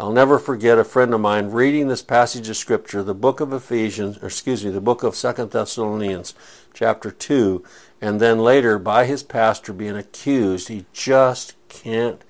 I'll 0.00 0.12
never 0.12 0.38
forget 0.38 0.78
a 0.78 0.84
friend 0.84 1.12
of 1.12 1.20
mine 1.20 1.50
reading 1.50 1.88
this 1.88 2.02
passage 2.02 2.48
of 2.48 2.56
Scripture, 2.56 3.02
the 3.02 3.14
book 3.14 3.40
of 3.40 3.52
Ephesians, 3.52 4.18
or 4.22 4.26
excuse 4.26 4.64
me, 4.64 4.70
the 4.70 4.80
book 4.80 5.02
of 5.02 5.16
Second 5.16 5.50
Thessalonians, 5.50 6.34
chapter 6.72 7.10
2, 7.10 7.64
and 8.00 8.20
then 8.20 8.38
later 8.38 8.78
by 8.78 9.04
his 9.04 9.22
pastor 9.22 9.72
being 9.72 9.96
accused. 9.96 10.68
He 10.68 10.86
just 10.92 11.54
can't, 11.68 12.22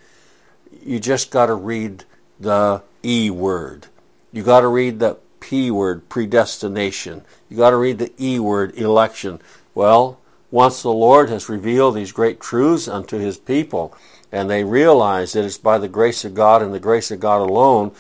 you 0.82 0.98
just 0.98 1.30
got 1.30 1.46
to 1.46 1.54
read 1.54 2.04
the 2.40 2.82
E 3.04 3.30
word. 3.30 3.86
You 4.32 4.42
got 4.42 4.60
to 4.60 4.68
read 4.68 4.98
the 4.98 5.18
P 5.40 5.70
word, 5.70 6.08
predestination. 6.08 7.22
You 7.48 7.56
got 7.56 7.70
to 7.70 7.76
read 7.76 7.98
the 7.98 8.12
E 8.18 8.38
word, 8.38 8.76
election. 8.76 9.40
Well, 9.74 10.18
once 10.50 10.82
the 10.82 10.92
Lord 10.92 11.28
has 11.28 11.48
revealed 11.48 11.94
these 11.94 12.12
great 12.12 12.40
truths 12.40 12.88
unto 12.88 13.18
his 13.18 13.38
people, 13.38 13.94
and 14.32 14.48
they 14.48 14.64
realize 14.64 15.32
that 15.32 15.44
it's 15.44 15.58
by 15.58 15.78
the 15.78 15.88
grace 15.88 16.24
of 16.24 16.34
God 16.34 16.62
and 16.62 16.72
the 16.72 16.80
grace 16.80 17.10
of 17.10 17.20
God 17.20 17.40
alone 17.40 17.92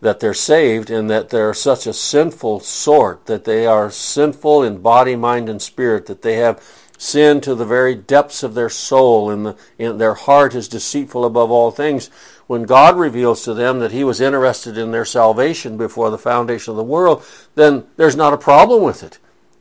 that 0.00 0.20
they're 0.20 0.34
saved 0.34 0.90
and 0.90 1.08
that 1.08 1.30
they're 1.30 1.54
such 1.54 1.86
a 1.86 1.92
sinful 1.92 2.60
sort, 2.60 3.24
that 3.24 3.44
they 3.44 3.66
are 3.66 3.90
sinful 3.90 4.62
in 4.62 4.78
body, 4.78 5.16
mind, 5.16 5.48
and 5.48 5.62
spirit, 5.62 6.04
that 6.06 6.20
they 6.20 6.36
have 6.36 6.62
sin 6.98 7.40
to 7.40 7.54
the 7.54 7.64
very 7.64 7.94
depths 7.94 8.42
of 8.42 8.54
their 8.54 8.70
soul 8.70 9.30
and, 9.30 9.46
the, 9.46 9.56
and 9.78 10.00
their 10.00 10.14
heart 10.14 10.54
is 10.54 10.68
deceitful 10.68 11.24
above 11.24 11.50
all 11.50 11.70
things. 11.70 12.10
when 12.46 12.64
God 12.64 12.96
reveals 12.96 13.42
to 13.44 13.54
them 13.54 13.78
that 13.80 13.92
He 13.92 14.04
was 14.04 14.20
interested 14.20 14.76
in 14.76 14.92
their 14.92 15.04
salvation 15.04 15.76
before 15.76 16.10
the 16.10 16.18
foundation 16.18 16.72
of 16.72 16.76
the 16.76 16.82
world, 16.82 17.24
then 17.54 17.86
there's 17.96 18.16
not 18.16 18.34
a 18.34 18.38
problem 18.38 18.82
with 18.82 19.02
it. 19.02 19.18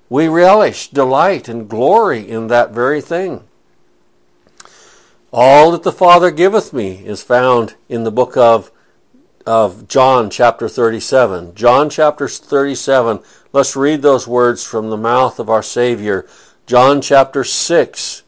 We 0.09 0.27
relish, 0.27 0.89
delight, 0.89 1.47
and 1.47 1.69
glory 1.69 2.29
in 2.29 2.47
that 2.47 2.71
very 2.71 3.01
thing. 3.01 3.43
All 5.31 5.71
that 5.71 5.81
the 5.81 5.91
Father 5.91 6.29
giveth 6.29 6.73
me 6.73 7.03
is 7.05 7.23
found 7.23 7.73
in 7.89 8.03
the 8.03 8.11
book 8.11 8.37
of, 8.37 8.71
of 9.47 9.87
John, 9.87 10.29
chapter 10.29 10.69
37. 10.69 11.55
John, 11.55 11.89
chapter 11.89 12.27
37. 12.27 13.21
Let's 13.51 13.75
read 13.75 14.03
those 14.03 14.27
words 14.27 14.63
from 14.63 14.91
the 14.91 14.97
mouth 14.97 15.39
of 15.39 15.49
our 15.49 15.63
Savior. 15.63 16.27
John, 16.65 17.01
chapter 17.01 17.43
6, 17.43 18.23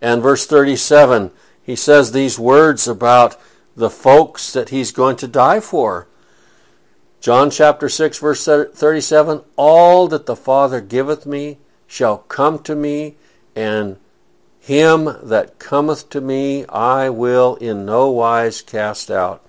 and 0.00 0.22
verse 0.22 0.46
37. 0.46 1.32
He 1.62 1.74
says 1.74 2.12
these 2.12 2.38
words 2.38 2.86
about 2.86 3.36
the 3.74 3.90
folks 3.90 4.52
that 4.52 4.68
he's 4.68 4.92
going 4.92 5.16
to 5.16 5.26
die 5.26 5.60
for. 5.60 6.06
John 7.20 7.50
chapter 7.50 7.88
6, 7.88 8.18
verse 8.18 8.44
37 8.44 9.42
All 9.56 10.06
that 10.08 10.26
the 10.26 10.36
Father 10.36 10.80
giveth 10.80 11.26
me 11.26 11.58
shall 11.86 12.18
come 12.18 12.58
to 12.60 12.76
me, 12.76 13.16
and 13.56 13.96
him 14.60 15.16
that 15.22 15.58
cometh 15.58 16.08
to 16.10 16.20
me 16.20 16.64
I 16.66 17.08
will 17.08 17.56
in 17.56 17.84
no 17.84 18.08
wise 18.10 18.62
cast 18.62 19.10
out. 19.10 19.44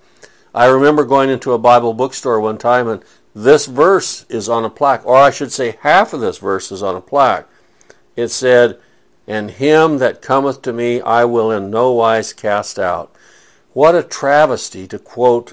I 0.54 0.66
remember 0.66 1.04
going 1.04 1.30
into 1.30 1.52
a 1.52 1.58
Bible 1.58 1.94
bookstore 1.94 2.40
one 2.40 2.58
time, 2.58 2.88
and 2.88 3.04
this 3.34 3.66
verse 3.66 4.24
is 4.30 4.48
on 4.48 4.64
a 4.64 4.70
plaque, 4.70 5.06
or 5.06 5.16
I 5.16 5.30
should 5.30 5.52
say, 5.52 5.76
half 5.82 6.12
of 6.12 6.20
this 6.20 6.38
verse 6.38 6.72
is 6.72 6.82
on 6.82 6.96
a 6.96 7.00
plaque. 7.00 7.46
It 8.16 8.28
said, 8.28 8.78
And 9.26 9.52
him 9.52 9.98
that 9.98 10.22
cometh 10.22 10.62
to 10.62 10.72
me 10.72 11.00
I 11.00 11.24
will 11.24 11.50
in 11.50 11.70
no 11.70 11.92
wise 11.92 12.32
cast 12.32 12.78
out. 12.78 13.14
What 13.74 13.94
a 13.94 14.02
travesty 14.02 14.88
to 14.88 14.98
quote 14.98 15.52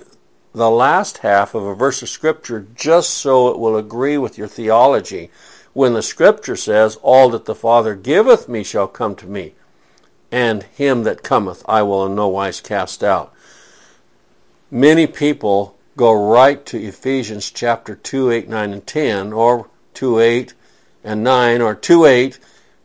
the 0.54 0.70
last 0.70 1.20
half 1.20 1.54
of 1.54 1.64
a 1.64 1.76
verse 1.76 2.02
of 2.02 2.10
Scripture 2.10 2.66
just 2.74 3.10
so 3.10 3.50
it 3.50 3.60
will 3.60 3.76
agree 3.76 4.18
with 4.18 4.38
your 4.38 4.48
theology 4.48 5.30
when 5.74 5.94
the 5.94 6.02
Scripture 6.02 6.56
says, 6.56 6.96
All 6.98 7.30
that 7.32 7.46
the 7.46 7.56
Father 7.56 7.96
giveth 7.96 8.48
me 8.48 8.64
shall 8.64 8.88
come 8.88 9.16
to 9.16 9.28
me, 9.28 9.56
and 10.32 10.64
him 10.64 11.04
that 11.04 11.24
cometh 11.24 11.64
I 11.68 11.82
will 11.82 12.06
in 12.06 12.16
no 12.16 12.28
wise 12.28 12.62
cast 12.62 13.04
out. 13.04 13.34
Many 14.72 15.06
people 15.06 15.76
go 15.98 16.14
right 16.14 16.66
to 16.68 16.82
Ephesians 16.82 17.52
chapter 17.52 17.96
2, 17.96 18.32
8, 18.32 18.50
9, 18.50 18.74
and 18.74 18.88
10, 18.88 19.34
or 19.34 19.70
2, 19.96 20.20
8 20.20 20.54
and 21.04 21.24
9, 21.24 21.62
or 21.62 21.76
2, 21.76 22.06
8. 22.06 22.40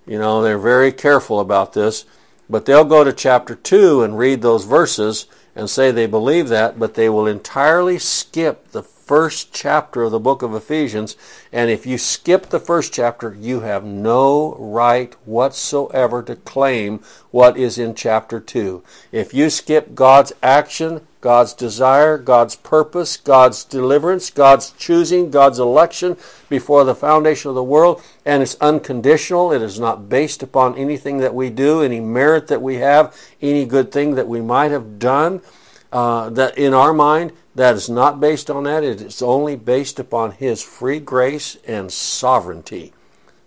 You 0.09 0.19
know, 0.19 0.43
they're 0.43 0.59
very 0.59 0.91
careful 0.91 1.39
about 1.39 1.75
this 1.75 2.05
but 2.51 2.65
they'll 2.65 2.85
go 2.85 3.05
to 3.05 3.13
chapter 3.13 3.55
2 3.55 4.03
and 4.03 4.19
read 4.19 4.41
those 4.41 4.65
verses 4.65 5.27
and 5.55 5.69
say 5.69 5.91
they 5.91 6.07
believe 6.07 6.49
that, 6.49 6.79
but 6.79 6.95
they 6.95 7.09
will 7.09 7.27
entirely 7.27 7.99
skip 7.99 8.71
the 8.71 8.83
first 8.83 9.53
chapter 9.53 10.05
of 10.05 10.13
the 10.13 10.21
book 10.21 10.43
of 10.43 10.55
Ephesians. 10.55 11.17
And 11.53 11.71
if 11.71 11.85
you 11.85 11.99
skip 11.99 12.47
the 12.47 12.61
first 12.61 12.93
chapter, 12.93 13.35
you 13.35 13.61
have 13.61 13.85
no 13.85 14.55
right 14.59 15.15
whatsoever 15.27 16.23
to 16.23 16.37
claim 16.37 17.01
what 17.31 17.57
is 17.57 17.77
in 17.77 17.95
chapter 17.95 18.39
2. 18.39 18.83
If 19.11 19.35
you 19.35 19.51
skip 19.51 19.95
God's 19.95 20.33
action, 20.43 21.07
God's 21.21 21.53
desire, 21.53 22.17
God's 22.17 22.55
purpose, 22.55 23.17
God's 23.17 23.65
deliverance, 23.65 24.31
God's 24.31 24.71
choosing, 24.73 25.31
God's 25.31 25.59
election 25.59 26.17
before 26.49 26.85
the 26.85 26.95
foundation 26.95 27.49
of 27.49 27.57
the 27.57 27.65
world, 27.65 28.03
and 28.25 28.43
it's 28.43 28.57
unconditional. 28.61 29.53
It 29.53 29.61
is 29.61 29.81
not 29.81 30.09
based 30.09 30.43
upon 30.43 30.77
anything 30.77 31.19
that 31.19 31.35
we 31.35 31.51
do, 31.51 31.83
any 31.83 32.01
merit 32.01 32.47
that 32.49 32.63
we 32.63 32.77
have, 32.77 33.17
any 33.43 33.65
good 33.65 33.91
thing 33.91 34.15
that 34.15 34.29
we 34.29 34.41
might 34.41 34.71
have 34.71 34.99
done. 34.99 35.43
Uh, 35.91 36.29
that 36.31 36.57
in 36.59 36.75
our 36.75 36.93
mind, 36.93 37.33
that 37.55 37.75
is 37.75 37.89
not 37.89 38.21
based 38.21 38.51
on 38.51 38.65
that. 38.65 38.85
It 38.85 39.01
is 39.01 39.23
only 39.23 39.57
based 39.57 39.99
upon 39.99 40.33
His 40.33 40.63
free 40.63 41.01
grace 41.01 41.57
and 41.67 41.91
sovereignty. 41.91 42.93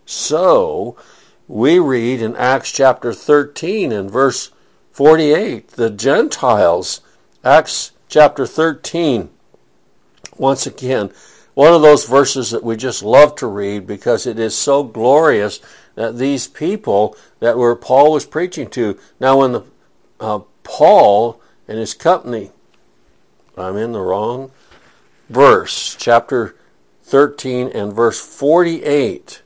So, 0.06 0.98
we 1.48 1.80
read 1.80 2.22
in 2.22 2.36
Acts 2.36 2.72
chapter 2.72 3.14
13 3.14 3.92
and 3.92 4.10
verse 4.10 4.52
48 4.92 5.70
the 5.70 5.90
Gentiles 5.90 7.02
Acts 7.44 7.94
chapter 8.08 8.46
13, 8.46 9.32
once 10.38 10.68
again, 10.68 11.10
one 11.56 11.74
of 11.74 11.82
those 11.82 12.06
verses 12.06 12.52
that 12.52 12.64
we 12.64 12.78
just 12.78 13.02
love 13.02 13.36
to 13.38 13.48
read 13.48 13.88
because 13.88 14.28
it 14.28 14.38
is 14.38 14.56
so 14.56 14.84
glorious 14.84 15.60
that 15.96 16.20
these 16.20 16.48
people 16.48 17.16
that 17.40 17.58
were 17.58 17.76
Paul 17.76 18.12
was 18.12 18.28
preaching 18.28 18.70
to. 18.70 19.00
Now, 19.20 19.40
when 19.40 19.54
the 19.54 19.64
uh, 20.20 20.40
Paul 20.62 21.42
and 21.68 21.80
his 21.80 21.96
company, 21.96 22.52
I'm 23.58 23.76
in 23.76 23.92
the 23.92 24.02
wrong 24.02 24.52
verse, 25.28 25.96
chapter 26.00 26.56
13 27.06 27.70
and 27.70 27.92
verse 27.92 28.20
48. 28.20 29.42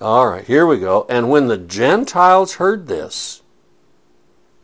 All 0.00 0.28
right, 0.28 0.46
here 0.46 0.66
we 0.66 0.78
go. 0.78 1.04
And 1.10 1.28
when 1.28 1.48
the 1.48 1.58
Gentiles 1.58 2.54
heard 2.54 2.86
this, 2.86 3.42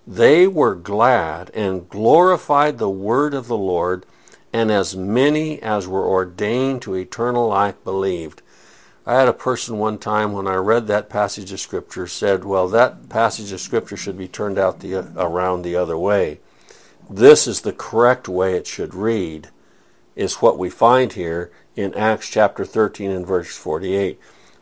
they 0.06 0.46
were 0.46 0.74
glad 0.74 1.50
and 1.50 1.86
glorified 1.90 2.78
the 2.78 2.88
word 2.88 3.34
of 3.34 3.46
the 3.46 3.56
Lord, 3.56 4.06
and 4.50 4.72
as 4.72 4.96
many 4.96 5.60
as 5.60 5.86
were 5.86 6.08
ordained 6.08 6.80
to 6.82 6.94
eternal 6.94 7.48
life 7.48 7.82
believed. 7.84 8.40
I 9.04 9.16
had 9.16 9.28
a 9.28 9.34
person 9.34 9.76
one 9.78 9.98
time 9.98 10.32
when 10.32 10.46
I 10.46 10.54
read 10.54 10.86
that 10.86 11.10
passage 11.10 11.52
of 11.52 11.60
Scripture 11.60 12.06
said, 12.06 12.44
Well, 12.46 12.66
that 12.68 13.10
passage 13.10 13.52
of 13.52 13.60
Scripture 13.60 13.96
should 13.98 14.16
be 14.16 14.28
turned 14.28 14.58
out 14.58 14.80
the, 14.80 15.12
around 15.20 15.62
the 15.62 15.76
other 15.76 15.98
way. 15.98 16.40
This 17.10 17.46
is 17.46 17.60
the 17.60 17.74
correct 17.74 18.26
way 18.26 18.54
it 18.54 18.66
should 18.66 18.94
read, 18.94 19.50
is 20.14 20.36
what 20.36 20.58
we 20.58 20.70
find 20.70 21.12
here 21.12 21.50
in 21.76 21.92
Acts 21.94 22.30
chapter 22.30 22.64
13 22.64 23.10
and 23.10 23.26
verse 23.26 23.54
48 23.54 24.18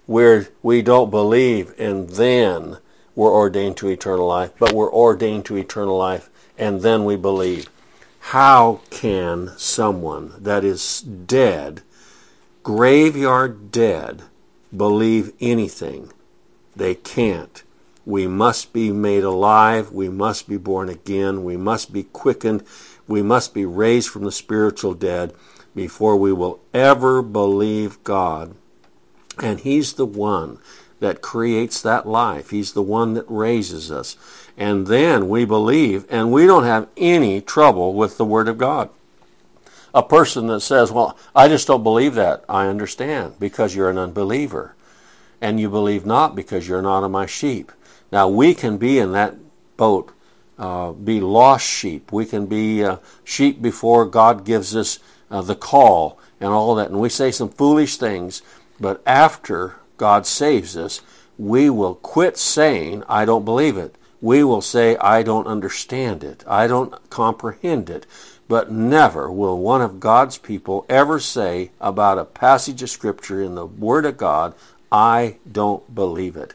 where 0.06 0.48
we 0.62 0.82
don't 0.82 1.10
believe 1.10 1.74
and 1.78 2.10
then 2.10 2.78
we're 3.14 3.32
ordained 3.32 3.76
to 3.78 3.88
eternal 3.88 4.26
life, 4.26 4.50
but 4.58 4.72
we're 4.72 4.92
ordained 4.92 5.44
to 5.46 5.56
eternal 5.56 5.96
life 5.96 6.28
and 6.58 6.82
then 6.82 7.04
we 7.04 7.16
believe. 7.16 7.68
How 8.28 8.80
can 8.90 9.52
someone 9.56 10.34
that 10.38 10.64
is 10.64 11.00
dead, 11.02 11.82
graveyard 12.62 13.70
dead, 13.70 14.22
believe 14.74 15.32
anything? 15.40 16.10
They 16.74 16.94
can't. 16.94 17.62
We 18.06 18.26
must 18.26 18.72
be 18.72 18.90
made 18.92 19.24
alive. 19.24 19.92
We 19.92 20.08
must 20.08 20.48
be 20.48 20.56
born 20.56 20.88
again. 20.88 21.44
We 21.44 21.56
must 21.56 21.92
be 21.92 22.04
quickened. 22.04 22.64
We 23.06 23.22
must 23.22 23.54
be 23.54 23.64
raised 23.64 24.08
from 24.08 24.24
the 24.24 24.32
spiritual 24.32 24.94
dead 24.94 25.32
before 25.74 26.16
we 26.16 26.32
will 26.32 26.60
ever 26.72 27.22
believe 27.22 28.02
God 28.04 28.54
and 29.42 29.60
He's 29.60 29.94
the 29.94 30.06
one 30.06 30.58
that 31.00 31.20
creates 31.20 31.82
that 31.82 32.06
life. 32.06 32.50
He's 32.50 32.72
the 32.72 32.82
one 32.82 33.14
that 33.14 33.26
raises 33.28 33.90
us. 33.90 34.16
And 34.56 34.86
then 34.86 35.28
we 35.28 35.44
believe, 35.44 36.06
and 36.08 36.32
we 36.32 36.46
don't 36.46 36.64
have 36.64 36.88
any 36.96 37.40
trouble 37.40 37.94
with 37.94 38.16
the 38.16 38.24
Word 38.24 38.48
of 38.48 38.58
God. 38.58 38.90
A 39.92 40.02
person 40.02 40.46
that 40.48 40.60
says, 40.60 40.90
Well, 40.90 41.16
I 41.34 41.48
just 41.48 41.66
don't 41.66 41.82
believe 41.82 42.14
that, 42.14 42.44
I 42.48 42.66
understand, 42.66 43.34
because 43.38 43.74
you're 43.74 43.90
an 43.90 43.98
unbeliever. 43.98 44.74
And 45.40 45.60
you 45.60 45.68
believe 45.68 46.06
not 46.06 46.34
because 46.34 46.66
you're 46.66 46.82
not 46.82 47.04
of 47.04 47.10
my 47.10 47.26
sheep. 47.26 47.70
Now, 48.10 48.28
we 48.28 48.54
can 48.54 48.78
be 48.78 48.98
in 48.98 49.12
that 49.12 49.34
boat, 49.76 50.12
uh, 50.58 50.92
be 50.92 51.20
lost 51.20 51.66
sheep. 51.66 52.12
We 52.12 52.24
can 52.24 52.46
be 52.46 52.82
uh, 52.82 52.96
sheep 53.24 53.60
before 53.60 54.06
God 54.06 54.44
gives 54.44 54.74
us 54.74 55.00
uh, 55.30 55.42
the 55.42 55.54
call 55.54 56.18
and 56.40 56.50
all 56.50 56.74
that. 56.76 56.90
And 56.90 57.00
we 57.00 57.08
say 57.08 57.30
some 57.30 57.48
foolish 57.48 57.96
things 57.96 58.40
but 58.80 59.02
after 59.06 59.76
God 59.96 60.26
saves 60.26 60.76
us, 60.76 61.00
we 61.38 61.70
will 61.70 61.94
quit 61.96 62.36
saying, 62.36 63.02
I 63.08 63.24
don't 63.24 63.44
believe 63.44 63.76
it. 63.76 63.96
We 64.20 64.42
will 64.42 64.62
say, 64.62 64.96
I 64.96 65.22
don't 65.22 65.46
understand 65.46 66.24
it. 66.24 66.44
I 66.46 66.66
don't 66.66 67.10
comprehend 67.10 67.90
it. 67.90 68.06
But 68.48 68.70
never 68.70 69.30
will 69.30 69.58
one 69.58 69.82
of 69.82 70.00
God's 70.00 70.38
people 70.38 70.86
ever 70.88 71.18
say 71.18 71.70
about 71.80 72.18
a 72.18 72.24
passage 72.24 72.82
of 72.82 72.90
Scripture 72.90 73.42
in 73.42 73.54
the 73.54 73.66
Word 73.66 74.04
of 74.04 74.16
God, 74.16 74.54
I 74.92 75.36
don't 75.50 75.94
believe 75.94 76.36
it. 76.36 76.54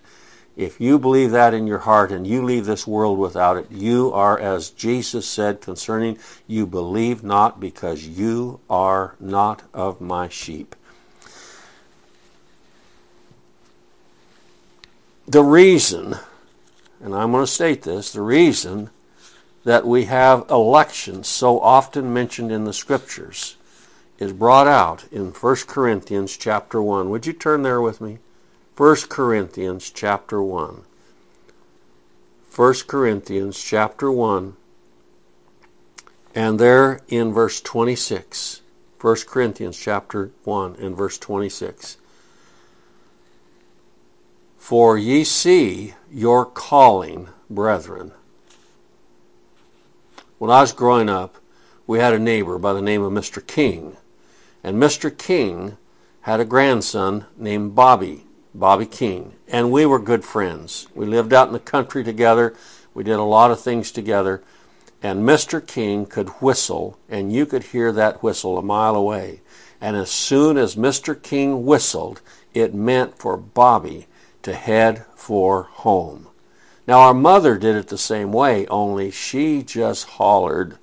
If 0.56 0.82
you 0.82 1.00
believe 1.00 1.32
that 1.32 1.54
in 1.54 1.68
your 1.68 1.80
heart 1.80 2.12
and 2.12 2.28
you 2.28 2.44
leave 2.44 2.66
this 2.66 2.86
world 2.86 3.18
without 3.18 3.56
it, 3.56 3.72
you 3.72 4.12
are, 4.14 4.38
as 4.38 4.70
Jesus 4.72 5.28
said 5.28 5.62
concerning, 5.62 6.18
you 6.48 6.66
believe 6.66 7.24
not 7.24 7.60
because 7.60 8.06
you 8.06 8.60
are 8.70 9.16
not 9.20 9.64
of 9.74 10.02
my 10.02 10.28
sheep. 10.28 10.76
The 15.30 15.44
reason, 15.44 16.16
and 17.00 17.14
I'm 17.14 17.32
going 17.32 17.46
to 17.46 17.52
state 17.52 17.84
this, 17.84 18.12
the 18.12 18.22
reason 18.22 18.90
that 19.64 19.86
we 19.86 20.06
have 20.06 20.50
elections 20.50 21.28
so 21.28 21.60
often 21.60 22.12
mentioned 22.12 22.52
in 22.52 22.64
the 22.64 22.74
scriptures 22.74 23.56
is 24.18 24.34
brought 24.34 24.66
out 24.66 25.06
in 25.12 25.28
1 25.28 25.56
Corinthians 25.68 26.36
chapter 26.36 26.82
1. 26.82 27.12
Would 27.12 27.28
you 27.28 27.34
turn 27.34 27.62
there 27.62 27.80
with 27.80 28.02
me? 28.02 28.18
1 28.76 28.96
Corinthians 29.08 29.92
chapter 29.92 30.42
1. 30.42 30.82
1 32.56 32.74
Corinthians 32.88 33.64
chapter 33.64 34.12
1, 34.12 34.56
and 36.34 36.60
there 36.60 37.02
in 37.08 37.32
verse 37.32 37.62
26. 37.62 38.62
1 39.00 39.16
Corinthians 39.28 39.78
chapter 39.78 40.32
1 40.44 40.76
and 40.80 40.98
verse 40.98 41.20
26. 41.20 41.98
For 44.60 44.98
ye 44.98 45.24
see 45.24 45.96
your 46.12 46.46
calling, 46.46 47.30
brethren. 47.50 48.12
When 50.38 50.52
I 50.52 50.62
was 50.62 50.74
growing 50.74 51.10
up, 51.10 51.38
we 51.88 51.98
had 51.98 52.14
a 52.14 52.20
neighbor 52.20 52.60
by 52.60 52.74
the 52.74 52.82
name 52.82 53.02
of 53.02 53.12
Mr. 53.12 53.46
King. 53.46 53.98
And 54.64 54.78
Mr. 54.78 55.18
King 55.18 55.78
had 56.22 56.40
a 56.40 56.46
grandson 56.46 57.26
named 57.36 57.74
Bobby, 57.74 58.26
Bobby 58.54 58.86
King. 58.86 59.34
And 59.48 59.72
we 59.72 59.88
were 59.88 59.98
good 59.98 60.24
friends. 60.24 60.88
We 60.94 61.08
lived 61.08 61.34
out 61.34 61.48
in 61.48 61.54
the 61.54 61.60
country 61.60 62.04
together. 62.04 62.54
We 62.94 63.04
did 63.04 63.18
a 63.18 63.24
lot 63.24 63.50
of 63.50 63.60
things 63.60 63.92
together. 63.92 64.44
And 65.02 65.28
Mr. 65.28 65.66
King 65.66 66.06
could 66.06 66.30
whistle, 66.42 67.00
and 67.10 67.34
you 67.34 67.48
could 67.48 67.64
hear 67.64 67.92
that 67.94 68.22
whistle 68.22 68.58
a 68.58 68.62
mile 68.62 68.96
away. 68.96 69.42
And 69.82 69.96
as 69.96 70.12
soon 70.12 70.58
as 70.58 70.76
Mr. 70.76 71.20
King 71.20 71.66
whistled, 71.66 72.22
it 72.54 72.76
meant 72.76 73.18
for 73.18 73.36
Bobby 73.36 74.08
to 74.44 74.54
head 74.54 75.06
for 75.16 75.64
home. 75.64 76.28
Now, 76.88 77.00
our 77.00 77.14
mother 77.14 77.58
did 77.58 77.76
it 77.76 77.88
the 77.88 77.98
same 77.98 78.32
way, 78.32 78.66
only 78.68 79.12
she 79.12 79.62
just 79.64 80.06
hollered, 80.06 80.78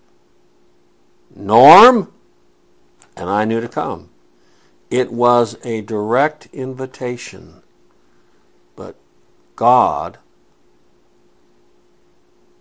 Norm! 1.34 2.12
And 3.16 3.28
I 3.28 3.44
knew 3.44 3.60
to 3.60 3.68
come. 3.68 4.10
It 4.90 5.12
was 5.12 5.58
a 5.64 5.80
direct 5.82 6.48
invitation. 6.52 7.62
But 8.76 8.96
God, 9.56 10.18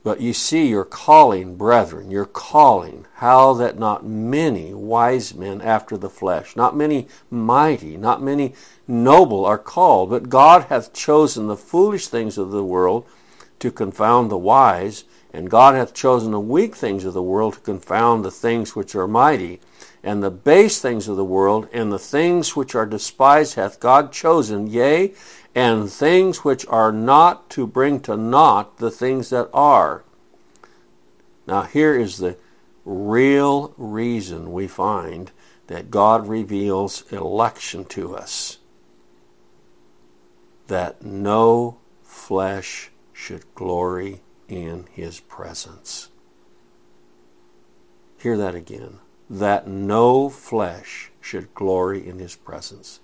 but 0.06 0.22
you 0.22 0.32
see 0.34 0.68
your 0.68 0.86
calling, 0.86 1.56
brethren, 1.56 2.12
your 2.12 2.28
calling, 2.28 3.08
how 3.16 3.54
that 3.54 3.80
not 3.80 4.06
many 4.06 4.72
wise 4.72 5.34
men 5.34 5.60
after 5.64 5.98
the 5.98 6.12
flesh, 6.12 6.56
not 6.56 6.78
many 6.78 7.08
mighty, 7.32 7.98
not 7.98 8.22
many 8.22 8.54
noble 8.88 9.44
are 9.44 9.58
called, 9.58 10.12
but 10.12 10.30
God 10.30 10.66
hath 10.66 10.94
chosen 10.94 11.48
the 11.48 11.58
foolish 11.58 12.08
things 12.08 12.38
of 12.38 12.52
the 12.52 12.64
world 12.64 13.04
to 13.58 13.72
confound 13.72 14.30
the 14.30 14.38
wise, 14.38 15.06
and 15.34 15.50
God 15.50 15.74
hath 15.74 15.96
chosen 15.96 16.34
the 16.34 16.40
weak 16.40 16.76
things 16.76 17.04
of 17.04 17.16
the 17.16 17.24
world 17.24 17.56
to 17.56 17.60
confound 17.62 18.24
the 18.24 18.30
things 18.30 18.76
which 18.76 18.94
are 18.94 19.08
mighty, 19.08 19.60
and 20.04 20.22
the 20.22 20.30
base 20.30 20.80
things 20.80 21.08
of 21.08 21.16
the 21.18 21.26
world, 21.26 21.68
and 21.74 21.92
the 21.92 21.98
things 21.98 22.56
which 22.56 22.76
are 22.76 22.86
despised 22.86 23.56
hath 23.56 23.80
God 23.80 24.12
chosen, 24.12 24.68
yea, 24.68 25.16
and 25.56 25.90
things 25.90 26.44
which 26.44 26.68
are 26.68 26.92
not 26.92 27.50
to 27.50 27.66
bring 27.66 28.02
to 28.02 28.18
naught 28.18 28.78
the 28.78 28.92
things 28.92 29.30
that 29.30 29.50
are. 29.54 30.04
Now, 31.48 31.62
here 31.64 31.98
is 31.98 32.18
the 32.18 32.38
real 32.84 33.74
reason 33.78 34.52
we 34.52 34.68
find 34.68 35.32
that 35.68 35.90
God 35.90 36.28
reveals 36.28 37.10
election 37.12 37.86
to 37.86 38.16
us 38.16 38.60
that 40.68 41.04
no 41.04 41.78
flesh 42.04 42.92
should 43.14 43.44
glory 43.54 44.22
in 44.48 44.86
his 44.92 45.20
presence. 45.20 46.10
Hear 48.18 48.38
that 48.38 48.56
again. 48.56 49.00
That 49.30 49.68
no 49.68 50.30
flesh 50.30 51.12
should 51.22 51.54
glory 51.54 52.08
in 52.08 52.20
his 52.20 52.36
presence. 52.36 53.00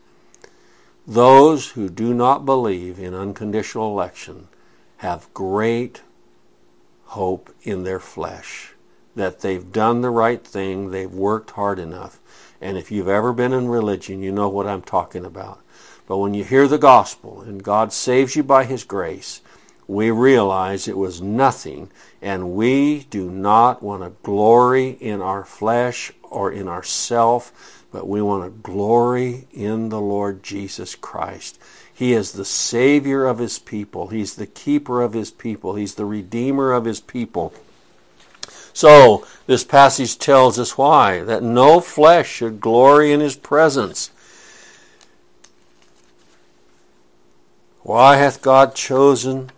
Those 1.12 1.72
who 1.72 1.90
do 1.90 2.14
not 2.14 2.46
believe 2.46 2.98
in 2.98 3.14
unconditional 3.14 3.92
election 3.92 4.48
have 5.00 5.28
great 5.34 6.04
hope 7.04 7.54
in 7.64 7.84
their 7.84 8.00
flesh 8.00 8.76
that 9.14 9.42
they've 9.42 9.74
done 9.74 10.00
the 10.00 10.10
right 10.10 10.42
thing, 10.42 10.92
they've 10.92 11.12
worked 11.12 11.52
hard 11.52 11.80
enough. 11.80 12.22
And 12.62 12.78
if 12.78 12.92
you've 12.92 13.10
ever 13.10 13.34
been 13.34 13.52
in 13.52 13.68
religion, 13.68 14.24
you 14.24 14.32
know 14.32 14.48
what 14.48 14.68
I'm 14.68 14.84
talking 14.84 15.26
about. 15.26 15.60
But 16.08 16.20
when 16.20 16.34
you 16.34 16.46
hear 16.46 16.66
the 16.66 16.78
gospel 16.78 17.42
and 17.42 17.62
God 17.62 17.92
saves 17.92 18.38
you 18.38 18.44
by 18.44 18.64
his 18.64 18.86
grace, 18.86 19.42
we 19.90 20.12
realize 20.12 20.88
it 20.88 20.96
was 20.96 21.22
nothing, 21.22 21.92
and 22.22 22.54
we 22.54 23.04
do 23.10 23.30
not 23.30 23.84
want 23.84 24.04
to 24.04 24.14
glory 24.24 24.92
in 25.02 25.22
our 25.22 25.44
flesh 25.44 26.14
or 26.22 26.54
in 26.54 26.70
ourself, 26.70 27.81
but 27.92 28.08
we 28.08 28.22
want 28.22 28.44
to 28.44 28.62
glory 28.62 29.48
in 29.52 29.90
the 29.90 30.02
Lord 30.02 30.44
Jesus 30.44 30.96
Christ. 30.96 31.60
He 31.94 32.14
is 32.14 32.32
the 32.32 32.46
Savior 32.46 33.26
of 33.26 33.40
His 33.40 33.60
people. 33.60 34.08
He's 34.08 34.36
the 34.36 34.48
keeper 34.48 35.02
of 35.02 35.14
His 35.14 35.32
people. 35.32 35.76
He's 35.76 35.96
the 35.96 36.06
Redeemer 36.06 36.72
of 36.72 36.86
His 36.86 37.00
people. 37.00 37.54
So, 38.74 39.28
this 39.48 39.64
passage 39.64 40.18
tells 40.18 40.58
us 40.58 40.78
why 40.78 41.22
that 41.24 41.44
no 41.44 41.82
flesh 41.82 42.30
should 42.30 42.62
glory 42.62 43.12
in 43.12 43.20
His 43.20 43.36
presence. 43.36 44.12
Why 47.82 48.16
hath 48.16 48.42
God 48.42 48.76
chosen 48.76 49.52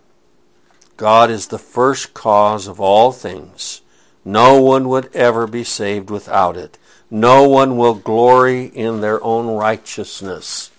God 0.98 1.32
is 1.32 1.48
the 1.48 1.60
first 1.60 2.14
cause 2.14 2.68
of 2.68 2.80
all 2.80 3.12
things. 3.12 3.82
No 4.24 4.62
one 4.62 4.88
would 4.90 5.14
ever 5.14 5.48
be 5.48 5.64
saved 5.64 6.10
without 6.10 6.56
it. 6.56 6.78
No 7.14 7.48
one 7.48 7.78
will 7.78 7.94
glory 7.94 8.66
in 8.66 9.02
their 9.02 9.24
own 9.24 9.46
righteousness. 9.46 10.72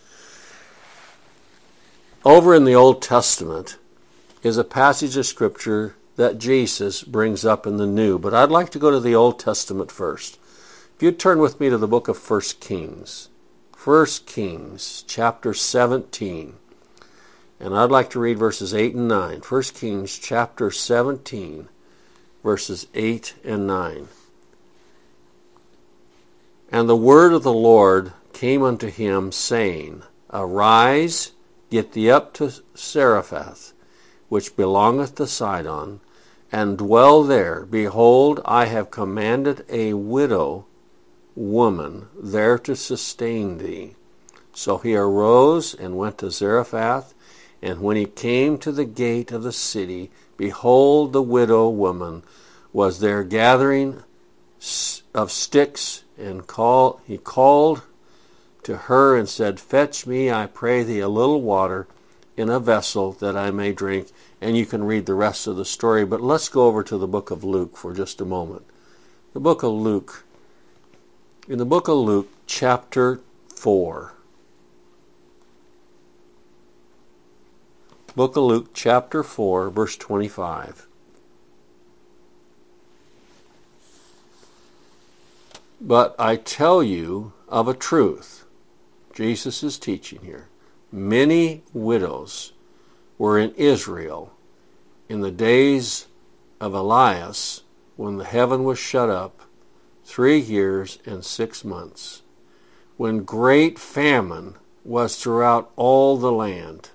Over 2.25 2.57
in 2.57 2.65
the 2.65 2.75
Old 2.75 3.01
Testament 3.01 3.77
is 4.43 4.59
a 4.59 4.65
passage 4.65 5.17
of 5.17 5.27
Scripture 5.27 5.95
that 6.17 6.41
Jesus 6.41 7.05
brings 7.05 7.45
up 7.45 7.69
in 7.69 7.77
the 7.77 7.87
New, 7.87 8.19
but 8.19 8.35
I'd 8.35 8.51
like 8.51 8.71
to 8.71 8.81
go 8.81 8.91
to 8.91 8.99
the 8.99 9.15
Old 9.15 9.39
Testament 9.39 9.93
first. 9.93 10.37
If 10.97 11.05
you 11.05 11.13
turn 11.13 11.39
with 11.39 11.61
me 11.61 11.71
to 11.71 11.79
the 11.79 11.87
book 11.87 12.09
of 12.09 12.19
1 12.19 12.41
Kings, 12.59 13.29
1 13.85 14.07
Kings 14.27 15.05
chapter 15.07 15.55
17. 15.55 16.55
And 17.61 17.77
I'd 17.77 17.93
like 17.93 18.11
to 18.11 18.19
read 18.19 18.41
verses 18.41 18.75
8 18.75 18.97
and 18.97 19.07
9. 19.07 19.43
1 19.49 19.63
Kings 19.73 20.19
chapter 20.19 20.73
17, 20.73 21.69
verses 22.43 22.89
8 22.93 23.35
and 23.45 23.69
9. 23.69 24.09
And 26.75 26.89
the 26.89 26.97
word 26.97 27.33
of 27.33 27.45
the 27.45 27.53
Lord 27.53 28.15
came 28.33 28.65
unto 28.65 28.89
him, 28.89 29.31
saying, 29.31 30.03
Arise, 30.33 31.31
get 31.71 31.93
thee 31.93 32.11
up 32.11 32.35
to 32.35 32.51
Zarephath, 32.77 33.73
which 34.29 34.57
belongeth 34.57 35.15
to 35.15 35.29
Sidon, 35.29 36.01
and 36.51 36.77
dwell 36.77 37.23
there. 37.23 37.65
Behold, 37.65 38.41
I 38.45 38.65
have 38.65 38.91
commanded 38.91 39.65
a 39.69 39.95
widow 39.95 40.67
woman 41.37 42.09
there 42.21 42.59
to 42.59 42.75
sustain 42.75 43.59
thee. 43.59 43.95
So 44.53 44.79
he 44.79 44.97
arose 44.97 45.75
and 45.75 45.97
went 45.97 46.19
to 46.19 46.31
Zarephath, 46.33 47.15
and 47.63 47.83
when 47.83 47.97
he 47.97 48.05
came 48.05 48.59
to 48.59 48.73
the 48.73 48.85
gate 48.85 49.31
of 49.31 49.45
the 49.45 49.53
city, 49.53 50.11
behold, 50.37 51.13
the 51.13 51.23
widow 51.23 51.69
woman 51.69 52.25
was 52.73 52.99
there 52.99 53.23
gathering 53.23 54.03
of 55.15 55.31
sticks, 55.31 56.05
and 56.19 56.47
call, 56.47 57.01
he 57.07 57.19
called 57.19 57.83
to 58.63 58.77
her 58.77 59.17
and 59.17 59.29
said, 59.29 59.61
Fetch 59.61 60.07
me, 60.07 60.31
I 60.31 60.47
pray 60.47 60.83
thee, 60.83 61.01
a 61.01 61.09
little 61.09 61.41
water 61.41 61.87
in 62.37 62.49
a 62.49 62.59
vessel 62.59 63.13
that 63.13 63.37
I 63.37 63.51
may 63.51 63.73
drink. 63.73 64.09
And 64.41 64.57
you 64.57 64.67
can 64.67 64.85
read 64.85 65.07
the 65.07 65.15
rest 65.15 65.47
of 65.47 65.57
the 65.57 65.65
story, 65.65 66.05
but 66.05 66.21
let's 66.21 66.49
go 66.49 66.67
over 66.67 66.83
to 66.83 66.99
the 66.99 67.07
book 67.07 67.31
of 67.31 67.45
Luke 67.45 67.77
for 67.77 67.95
just 67.95 68.21
a 68.21 68.25
moment. 68.25 68.65
The 69.33 69.41
book 69.41 69.63
of 69.63 69.73
Luke. 69.73 70.25
In 71.49 71.59
the 71.59 71.65
book 71.65 71.89
of 71.89 71.97
Luke, 71.97 72.29
chapter 72.47 73.21
4. 73.55 74.13
Book 78.15 78.37
of 78.37 78.45
Luke, 78.45 78.71
chapter 78.75 79.23
4, 79.23 79.71
verse 79.71 79.97
25. 79.97 80.87
But 85.87 86.15
I 86.19 86.37
tell 86.37 86.83
you 86.83 87.35
of 87.47 87.69
a 87.69 87.75
truth. 87.75 88.47
Jesus 89.13 89.63
is 89.63 89.79
teaching 89.79 90.21
here. 90.23 90.49
Many 90.91 91.63
widows 91.75 92.55
were 93.19 93.39
in 93.39 93.53
Israel 93.57 94.33
in 95.11 95.21
the 95.21 95.31
days 95.31 96.07
of 96.59 96.73
Elias 96.73 97.65
when 97.97 98.17
the 98.17 98.25
heaven 98.25 98.65
was 98.65 98.79
shut 98.79 99.11
up 99.11 99.43
three 100.05 100.39
years 100.39 100.99
and 101.05 101.23
six 101.23 101.67
months, 101.67 102.23
when 102.97 103.23
great 103.23 103.79
famine 103.79 104.55
was 104.85 105.17
throughout 105.17 105.71
all 105.77 106.17
the 106.17 106.33
land. 106.33 106.91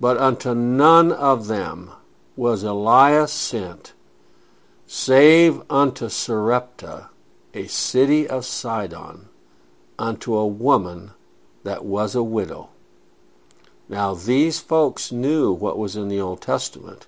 But 0.00 0.16
unto 0.16 0.54
none 0.54 1.12
of 1.12 1.46
them 1.46 1.90
was 2.36 2.62
Elias 2.62 3.32
sent, 3.32 3.92
save 4.86 5.60
unto 5.68 6.08
Sarepta, 6.08 7.10
a 7.54 7.66
city 7.68 8.28
of 8.28 8.44
Sidon, 8.44 9.28
unto 9.98 10.34
a 10.34 10.46
woman 10.46 11.12
that 11.62 11.84
was 11.84 12.14
a 12.14 12.22
widow. 12.22 12.68
Now, 13.88 14.14
these 14.14 14.60
folks 14.60 15.12
knew 15.12 15.52
what 15.52 15.78
was 15.78 15.94
in 15.94 16.08
the 16.08 16.20
Old 16.20 16.40
Testament, 16.40 17.06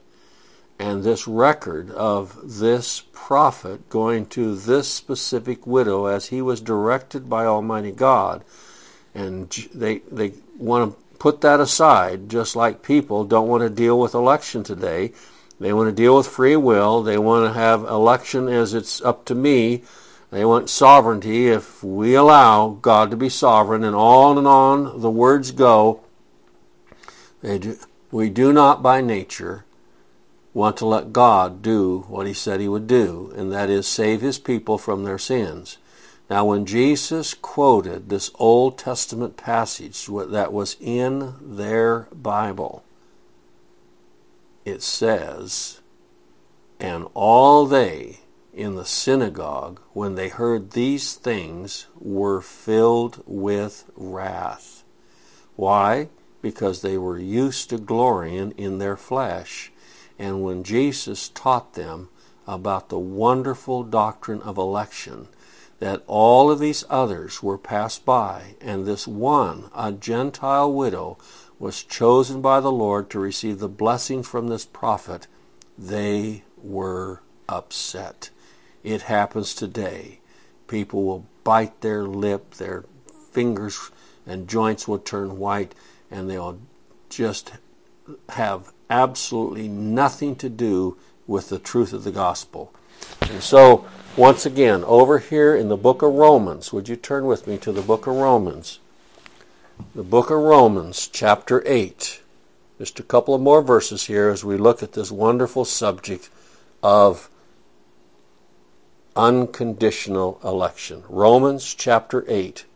And 0.79 1.05
this 1.05 1.27
record 1.27 1.91
of 1.93 2.59
this 2.59 3.03
prophet 3.13 3.89
going 3.89 4.27
to 4.27 4.55
this 4.55 4.89
specific 4.89 5.67
widow 5.67 6.05
as 6.05 6.27
he 6.27 6.43
was 6.43 6.61
directed 6.61 7.31
by 7.31 7.47
Almighty 7.47 7.93
God, 7.93 8.45
and 9.15 9.49
they, 9.75 9.99
they 10.13 10.35
want 10.59 10.93
to 10.93 11.17
put 11.19 11.41
that 11.41 11.61
aside, 11.61 12.29
just 12.29 12.55
like 12.55 12.83
people 12.83 13.25
don't 13.25 13.49
want 13.49 13.63
to 13.63 13.71
deal 13.71 13.99
with 13.99 14.15
election 14.15 14.63
today. 14.63 15.13
They 15.59 15.73
want 15.73 15.89
to 15.89 15.95
deal 15.95 16.19
with 16.19 16.27
free 16.27 16.57
will. 16.57 17.03
They 17.03 17.17
want 17.17 17.47
to 17.47 17.59
have 17.59 17.85
election 17.85 18.47
as 18.49 18.75
it's 18.75 19.01
up 19.01 19.25
to 19.27 19.35
me. 19.35 19.83
They 20.31 20.45
want 20.45 20.69
sovereignty 20.69 21.49
if 21.49 21.83
we 21.83 22.15
allow 22.15 22.79
God 22.83 23.11
to 23.11 23.17
be 23.17 23.29
sovereign, 23.29 23.85
and 23.85 23.95
on 23.95 24.39
and 24.39 24.47
on 24.47 25.01
the 25.01 25.11
words 25.11 25.53
go. 25.53 26.01
Do, 27.43 27.77
we 28.11 28.29
do 28.29 28.53
not 28.53 28.83
by 28.83 29.01
nature 29.01 29.65
want 30.53 30.77
to 30.79 30.87
let 30.87 31.13
God 31.13 31.61
do 31.61 32.07
what 32.09 32.27
he 32.27 32.33
said 32.33 32.61
he 32.61 32.69
would 32.69 32.87
do, 32.87 33.33
and 33.37 33.53
that 33.53 33.69
is 33.71 33.87
save 33.87 34.23
his 34.23 34.39
people 34.39 34.79
from 34.79 35.05
their 35.05 35.19
sins. 35.19 35.79
Now, 36.29 36.47
when 36.47 36.67
Jesus 36.67 37.35
quoted 37.35 38.09
this 38.09 38.31
Old 38.37 38.79
Testament 38.79 39.37
passage 39.37 40.07
that 40.07 40.53
was 40.53 40.77
in 40.81 41.35
their 41.41 42.09
Bible, 42.13 42.83
it 44.65 44.83
says, 44.83 45.81
And 46.81 47.07
all 47.15 47.67
they 47.67 48.21
in 48.57 48.75
the 48.75 48.87
synagogue, 48.87 49.79
when 49.93 50.15
they 50.15 50.29
heard 50.29 50.71
these 50.71 51.15
things, 51.15 51.87
were 52.01 52.41
filled 52.41 53.23
with 53.27 53.85
wrath. 53.95 54.83
Why? 55.57 56.09
Because 56.41 56.81
they 56.81 56.97
were 56.97 57.19
used 57.19 57.69
to 57.71 57.79
glorying 57.79 58.53
in 58.53 58.79
their 58.79 58.97
flesh. 58.97 59.71
And 60.19 60.43
when 60.43 60.65
Jesus 60.65 61.29
taught 61.29 61.75
them 61.75 62.09
about 62.47 62.89
the 62.89 62.99
wonderful 62.99 63.83
doctrine 63.85 64.41
of 64.41 64.57
election, 64.57 65.29
that 65.79 66.03
all 66.07 66.51
of 66.51 66.59
these 66.59 66.85
others 66.89 67.43
were 67.43 67.59
passed 67.59 68.07
by, 68.07 68.55
and 68.63 68.87
this 68.87 69.07
one, 69.07 69.69
a 69.75 69.93
Gentile 69.93 70.73
widow, 70.73 71.19
was 71.59 71.83
chosen 71.83 72.41
by 72.41 72.61
the 72.61 72.73
Lord 72.73 73.11
to 73.11 73.19
receive 73.19 73.59
the 73.59 73.69
blessing 73.69 74.23
from 74.23 74.49
this 74.49 74.65
prophet, 74.65 75.27
they 75.77 76.45
were 76.57 77.21
upset. 77.49 78.31
It 78.87 79.03
happens 79.03 79.53
today. 79.53 80.21
People 80.69 81.03
will 81.03 81.27
bite 81.43 81.81
their 81.81 82.05
lip, 82.05 82.55
their 82.55 82.85
fingers 83.33 83.91
and 84.25 84.47
joints 84.47 84.87
will 84.87 85.01
turn 85.01 85.41
white, 85.41 85.75
and 86.09 86.31
they'll 86.31 86.61
just 87.11 87.55
have 88.29 88.73
absolutely 88.89 89.67
nothing 89.67 90.37
to 90.37 90.49
do 90.49 90.97
with 91.27 91.49
the 91.49 91.59
truth 91.59 91.93
of 91.93 92.05
the 92.05 92.13
gospel. 92.13 92.73
And 93.23 93.43
so, 93.43 93.85
once 94.17 94.47
again, 94.47 94.85
over 94.85 95.19
here 95.19 95.57
in 95.57 95.69
the 95.69 95.77
book 95.77 96.03
of 96.03 96.15
Romans, 96.15 96.73
would 96.73 96.89
you 96.89 96.95
turn 96.95 97.27
with 97.27 97.49
me 97.49 97.59
to 97.59 97.73
the 97.73 97.83
book 97.83 98.07
of 98.07 98.15
Romans? 98.15 98.79
The 99.97 100.05
book 100.05 100.31
of 100.31 100.39
Romans, 100.39 101.09
chapter 101.09 101.61
8. 101.67 102.23
Just 102.79 103.01
a 103.01 103.03
couple 103.03 103.35
of 103.35 103.41
more 103.41 103.63
verses 103.63 104.05
here 104.05 104.29
as 104.29 104.45
we 104.45 104.57
look 104.57 104.81
at 104.81 104.93
this 104.93 105.11
wonderful 105.11 105.65
subject 105.65 106.31
of 106.85 107.29
unconditional 109.17 110.39
election. 110.45 111.03
Romans 111.09 111.75
chapter 111.75 112.25
8. 112.29 112.67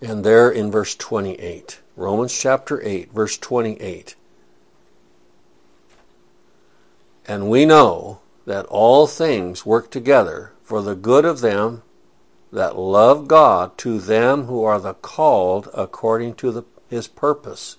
And 0.00 0.24
there 0.24 0.50
in 0.50 0.70
verse 0.70 0.94
28. 0.94 1.80
Romans 1.96 2.38
chapter 2.38 2.80
8, 2.86 3.12
verse 3.12 3.38
28. 3.38 4.14
And 7.26 7.50
we 7.50 7.64
know 7.66 8.20
that 8.46 8.66
all 8.66 9.06
things 9.06 9.66
work 9.66 9.90
together 9.90 10.52
for 10.62 10.82
the 10.82 10.94
good 10.94 11.24
of 11.24 11.40
them 11.40 11.82
that 12.52 12.78
love 12.78 13.28
God, 13.28 13.76
to 13.78 13.98
them 13.98 14.44
who 14.44 14.64
are 14.64 14.80
the 14.80 14.94
called 14.94 15.68
according 15.74 16.34
to 16.36 16.50
the, 16.50 16.62
his 16.88 17.06
purpose. 17.06 17.76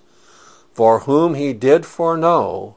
For 0.72 1.00
whom 1.00 1.34
he 1.34 1.52
did 1.52 1.84
foreknow, 1.84 2.76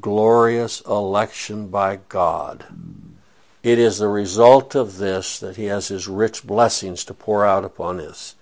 glorious 0.00 0.80
election 0.82 1.66
by 1.68 1.98
God. 2.08 2.66
It 3.62 3.78
is 3.78 3.98
the 3.98 4.08
result 4.08 4.74
of 4.74 4.98
this 4.98 5.38
that 5.40 5.56
he 5.56 5.64
has 5.66 5.88
his 5.88 6.06
rich 6.06 6.44
blessings 6.44 7.04
to 7.04 7.14
pour 7.14 7.44
out 7.44 7.64
upon 7.64 8.00
us. 8.00 8.36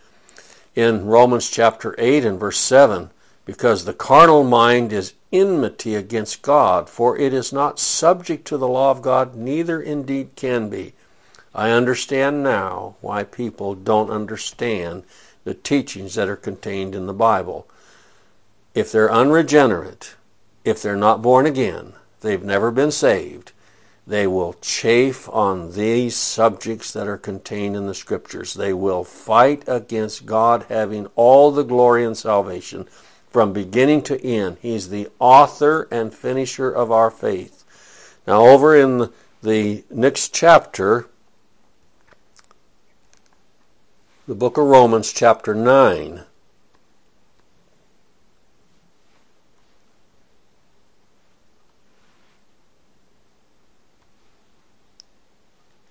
In 0.75 1.07
Romans 1.07 1.49
chapter 1.49 1.95
8 1.99 2.25
and 2.25 2.39
verse 2.39 2.59
7, 2.59 3.11
because 3.45 3.85
the 3.85 3.95
carnal 3.95 4.45
mind 4.45 4.93
is 4.93 5.15
enmity 5.33 5.95
against 5.95 6.43
God, 6.43 6.89
for 6.89 7.17
it 7.17 7.33
is 7.33 7.53
not 7.53 7.79
subject 7.79 8.47
to 8.49 8.57
the 8.57 8.69
law 8.69 8.91
of 8.91 9.03
God, 9.03 9.35
neither 9.35 9.81
indeed 9.81 10.37
can 10.37 10.69
be. 10.69 10.93
I 11.55 11.71
understand 11.71 12.43
now 12.43 12.97
why 13.01 13.25
people 13.25 13.75
don't 13.75 14.11
understand 14.11 15.05
the 15.45 15.55
teachings 15.55 16.15
that 16.15 16.29
are 16.29 16.37
contained 16.37 16.95
in 16.95 17.07
the 17.07 17.15
Bible. 17.15 17.67
If 18.75 18.93
they're 18.93 19.11
unregenerate, 19.11 20.15
if 20.65 20.83
they're 20.83 20.97
not 20.97 21.23
born 21.23 21.47
again, 21.47 21.95
they've 22.21 22.43
never 22.43 22.71
been 22.71 22.91
saved, 22.91 23.53
they 24.07 24.27
will 24.27 24.55
chafe 24.55 25.29
on 25.29 25.73
these 25.73 26.17
subjects 26.17 26.93
that 26.93 27.07
are 27.07 27.19
contained 27.19 27.77
in 27.77 27.87
the 27.87 27.95
Scriptures. 27.95 28.55
They 28.55 28.73
will 28.73 29.05
fight 29.05 29.63
against 29.67 30.27
God 30.27 30.67
having 30.69 31.07
all 31.15 31.51
the 31.51 31.63
glory 31.63 32.05
and 32.05 32.17
salvation 32.17 32.87
from 33.31 33.53
beginning 33.53 34.03
to 34.03 34.21
end. 34.27 34.57
He's 34.61 34.89
the 34.89 35.09
author 35.19 35.87
and 35.93 36.13
finisher 36.13 36.71
of 36.71 36.91
our 36.91 37.11
faith. 37.11 37.65
Now, 38.27 38.47
over 38.47 38.77
in 38.77 39.11
the 39.43 39.85
next 39.91 40.35
chapter, 40.35 41.07
the 44.27 44.35
book 44.35 44.57
of 44.59 44.67
Romans, 44.67 45.13
chapter 45.13 45.55
9. 45.55 46.25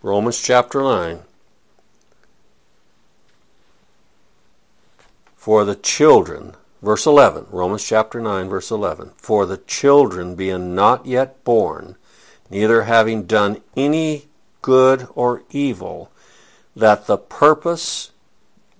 Romans 0.01 0.41
chapter 0.41 0.81
9. 0.81 1.19
For 5.35 5.65
the 5.65 5.75
children 5.75 6.55
Verse 6.81 7.05
11, 7.05 7.47
Romans 7.51 7.83
chapter 7.83 8.21
9, 8.21 8.47
verse 8.47 8.71
11. 8.71 9.11
For 9.17 9.45
the 9.45 9.57
children 9.57 10.35
being 10.35 10.73
not 10.73 11.05
yet 11.05 11.43
born, 11.43 11.97
neither 12.49 12.83
having 12.83 13.23
done 13.23 13.61
any 13.75 14.27
good 14.61 15.07
or 15.13 15.43
evil, 15.49 16.09
that 16.75 17.05
the 17.05 17.17
purpose 17.17 18.11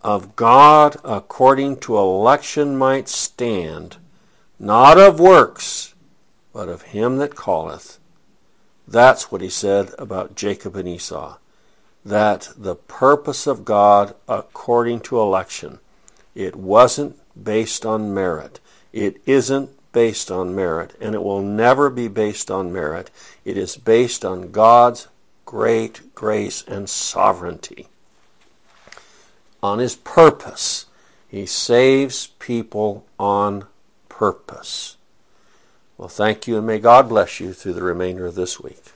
of 0.01 0.37
God 0.37 0.95
according 1.03 1.77
to 1.81 1.97
election 1.97 2.77
might 2.77 3.09
stand, 3.09 3.97
not 4.57 4.97
of 4.97 5.19
works, 5.19 5.93
but 6.53 6.69
of 6.69 6.83
him 6.83 7.17
that 7.17 7.35
calleth. 7.35 7.98
That's 8.89 9.31
what 9.31 9.41
he 9.41 9.49
said 9.49 9.93
about 9.99 10.35
Jacob 10.35 10.75
and 10.75 10.87
Esau. 10.87 11.37
That 12.03 12.49
the 12.57 12.73
purpose 12.73 13.45
of 13.45 13.63
God 13.63 14.15
according 14.27 15.01
to 15.01 15.19
election. 15.19 15.77
It 16.33 16.55
wasn't 16.55 17.19
based 17.41 17.85
on 17.85 18.15
merit. 18.15 18.59
It 18.91 19.21
isn't 19.27 19.69
based 19.91 20.31
on 20.31 20.55
merit, 20.55 20.95
and 20.99 21.13
it 21.13 21.21
will 21.21 21.41
never 21.41 21.91
be 21.91 22.07
based 22.07 22.49
on 22.49 22.73
merit. 22.73 23.11
It 23.45 23.57
is 23.57 23.77
based 23.77 24.25
on 24.25 24.51
God's 24.51 25.07
great 25.45 26.15
grace 26.15 26.63
and 26.67 26.89
sovereignty. 26.89 27.89
On 29.61 29.77
His 29.77 29.95
purpose. 29.95 30.87
He 31.27 31.45
saves 31.45 32.27
people 32.39 33.05
on 33.19 33.67
purpose. 34.07 34.97
Well, 35.99 36.07
thank 36.07 36.47
you, 36.47 36.57
and 36.57 36.65
may 36.65 36.79
God 36.79 37.09
bless 37.09 37.41
you 37.41 37.51
through 37.51 37.73
the 37.73 37.83
remainder 37.83 38.25
of 38.25 38.35
this 38.35 38.57
week. 38.57 38.93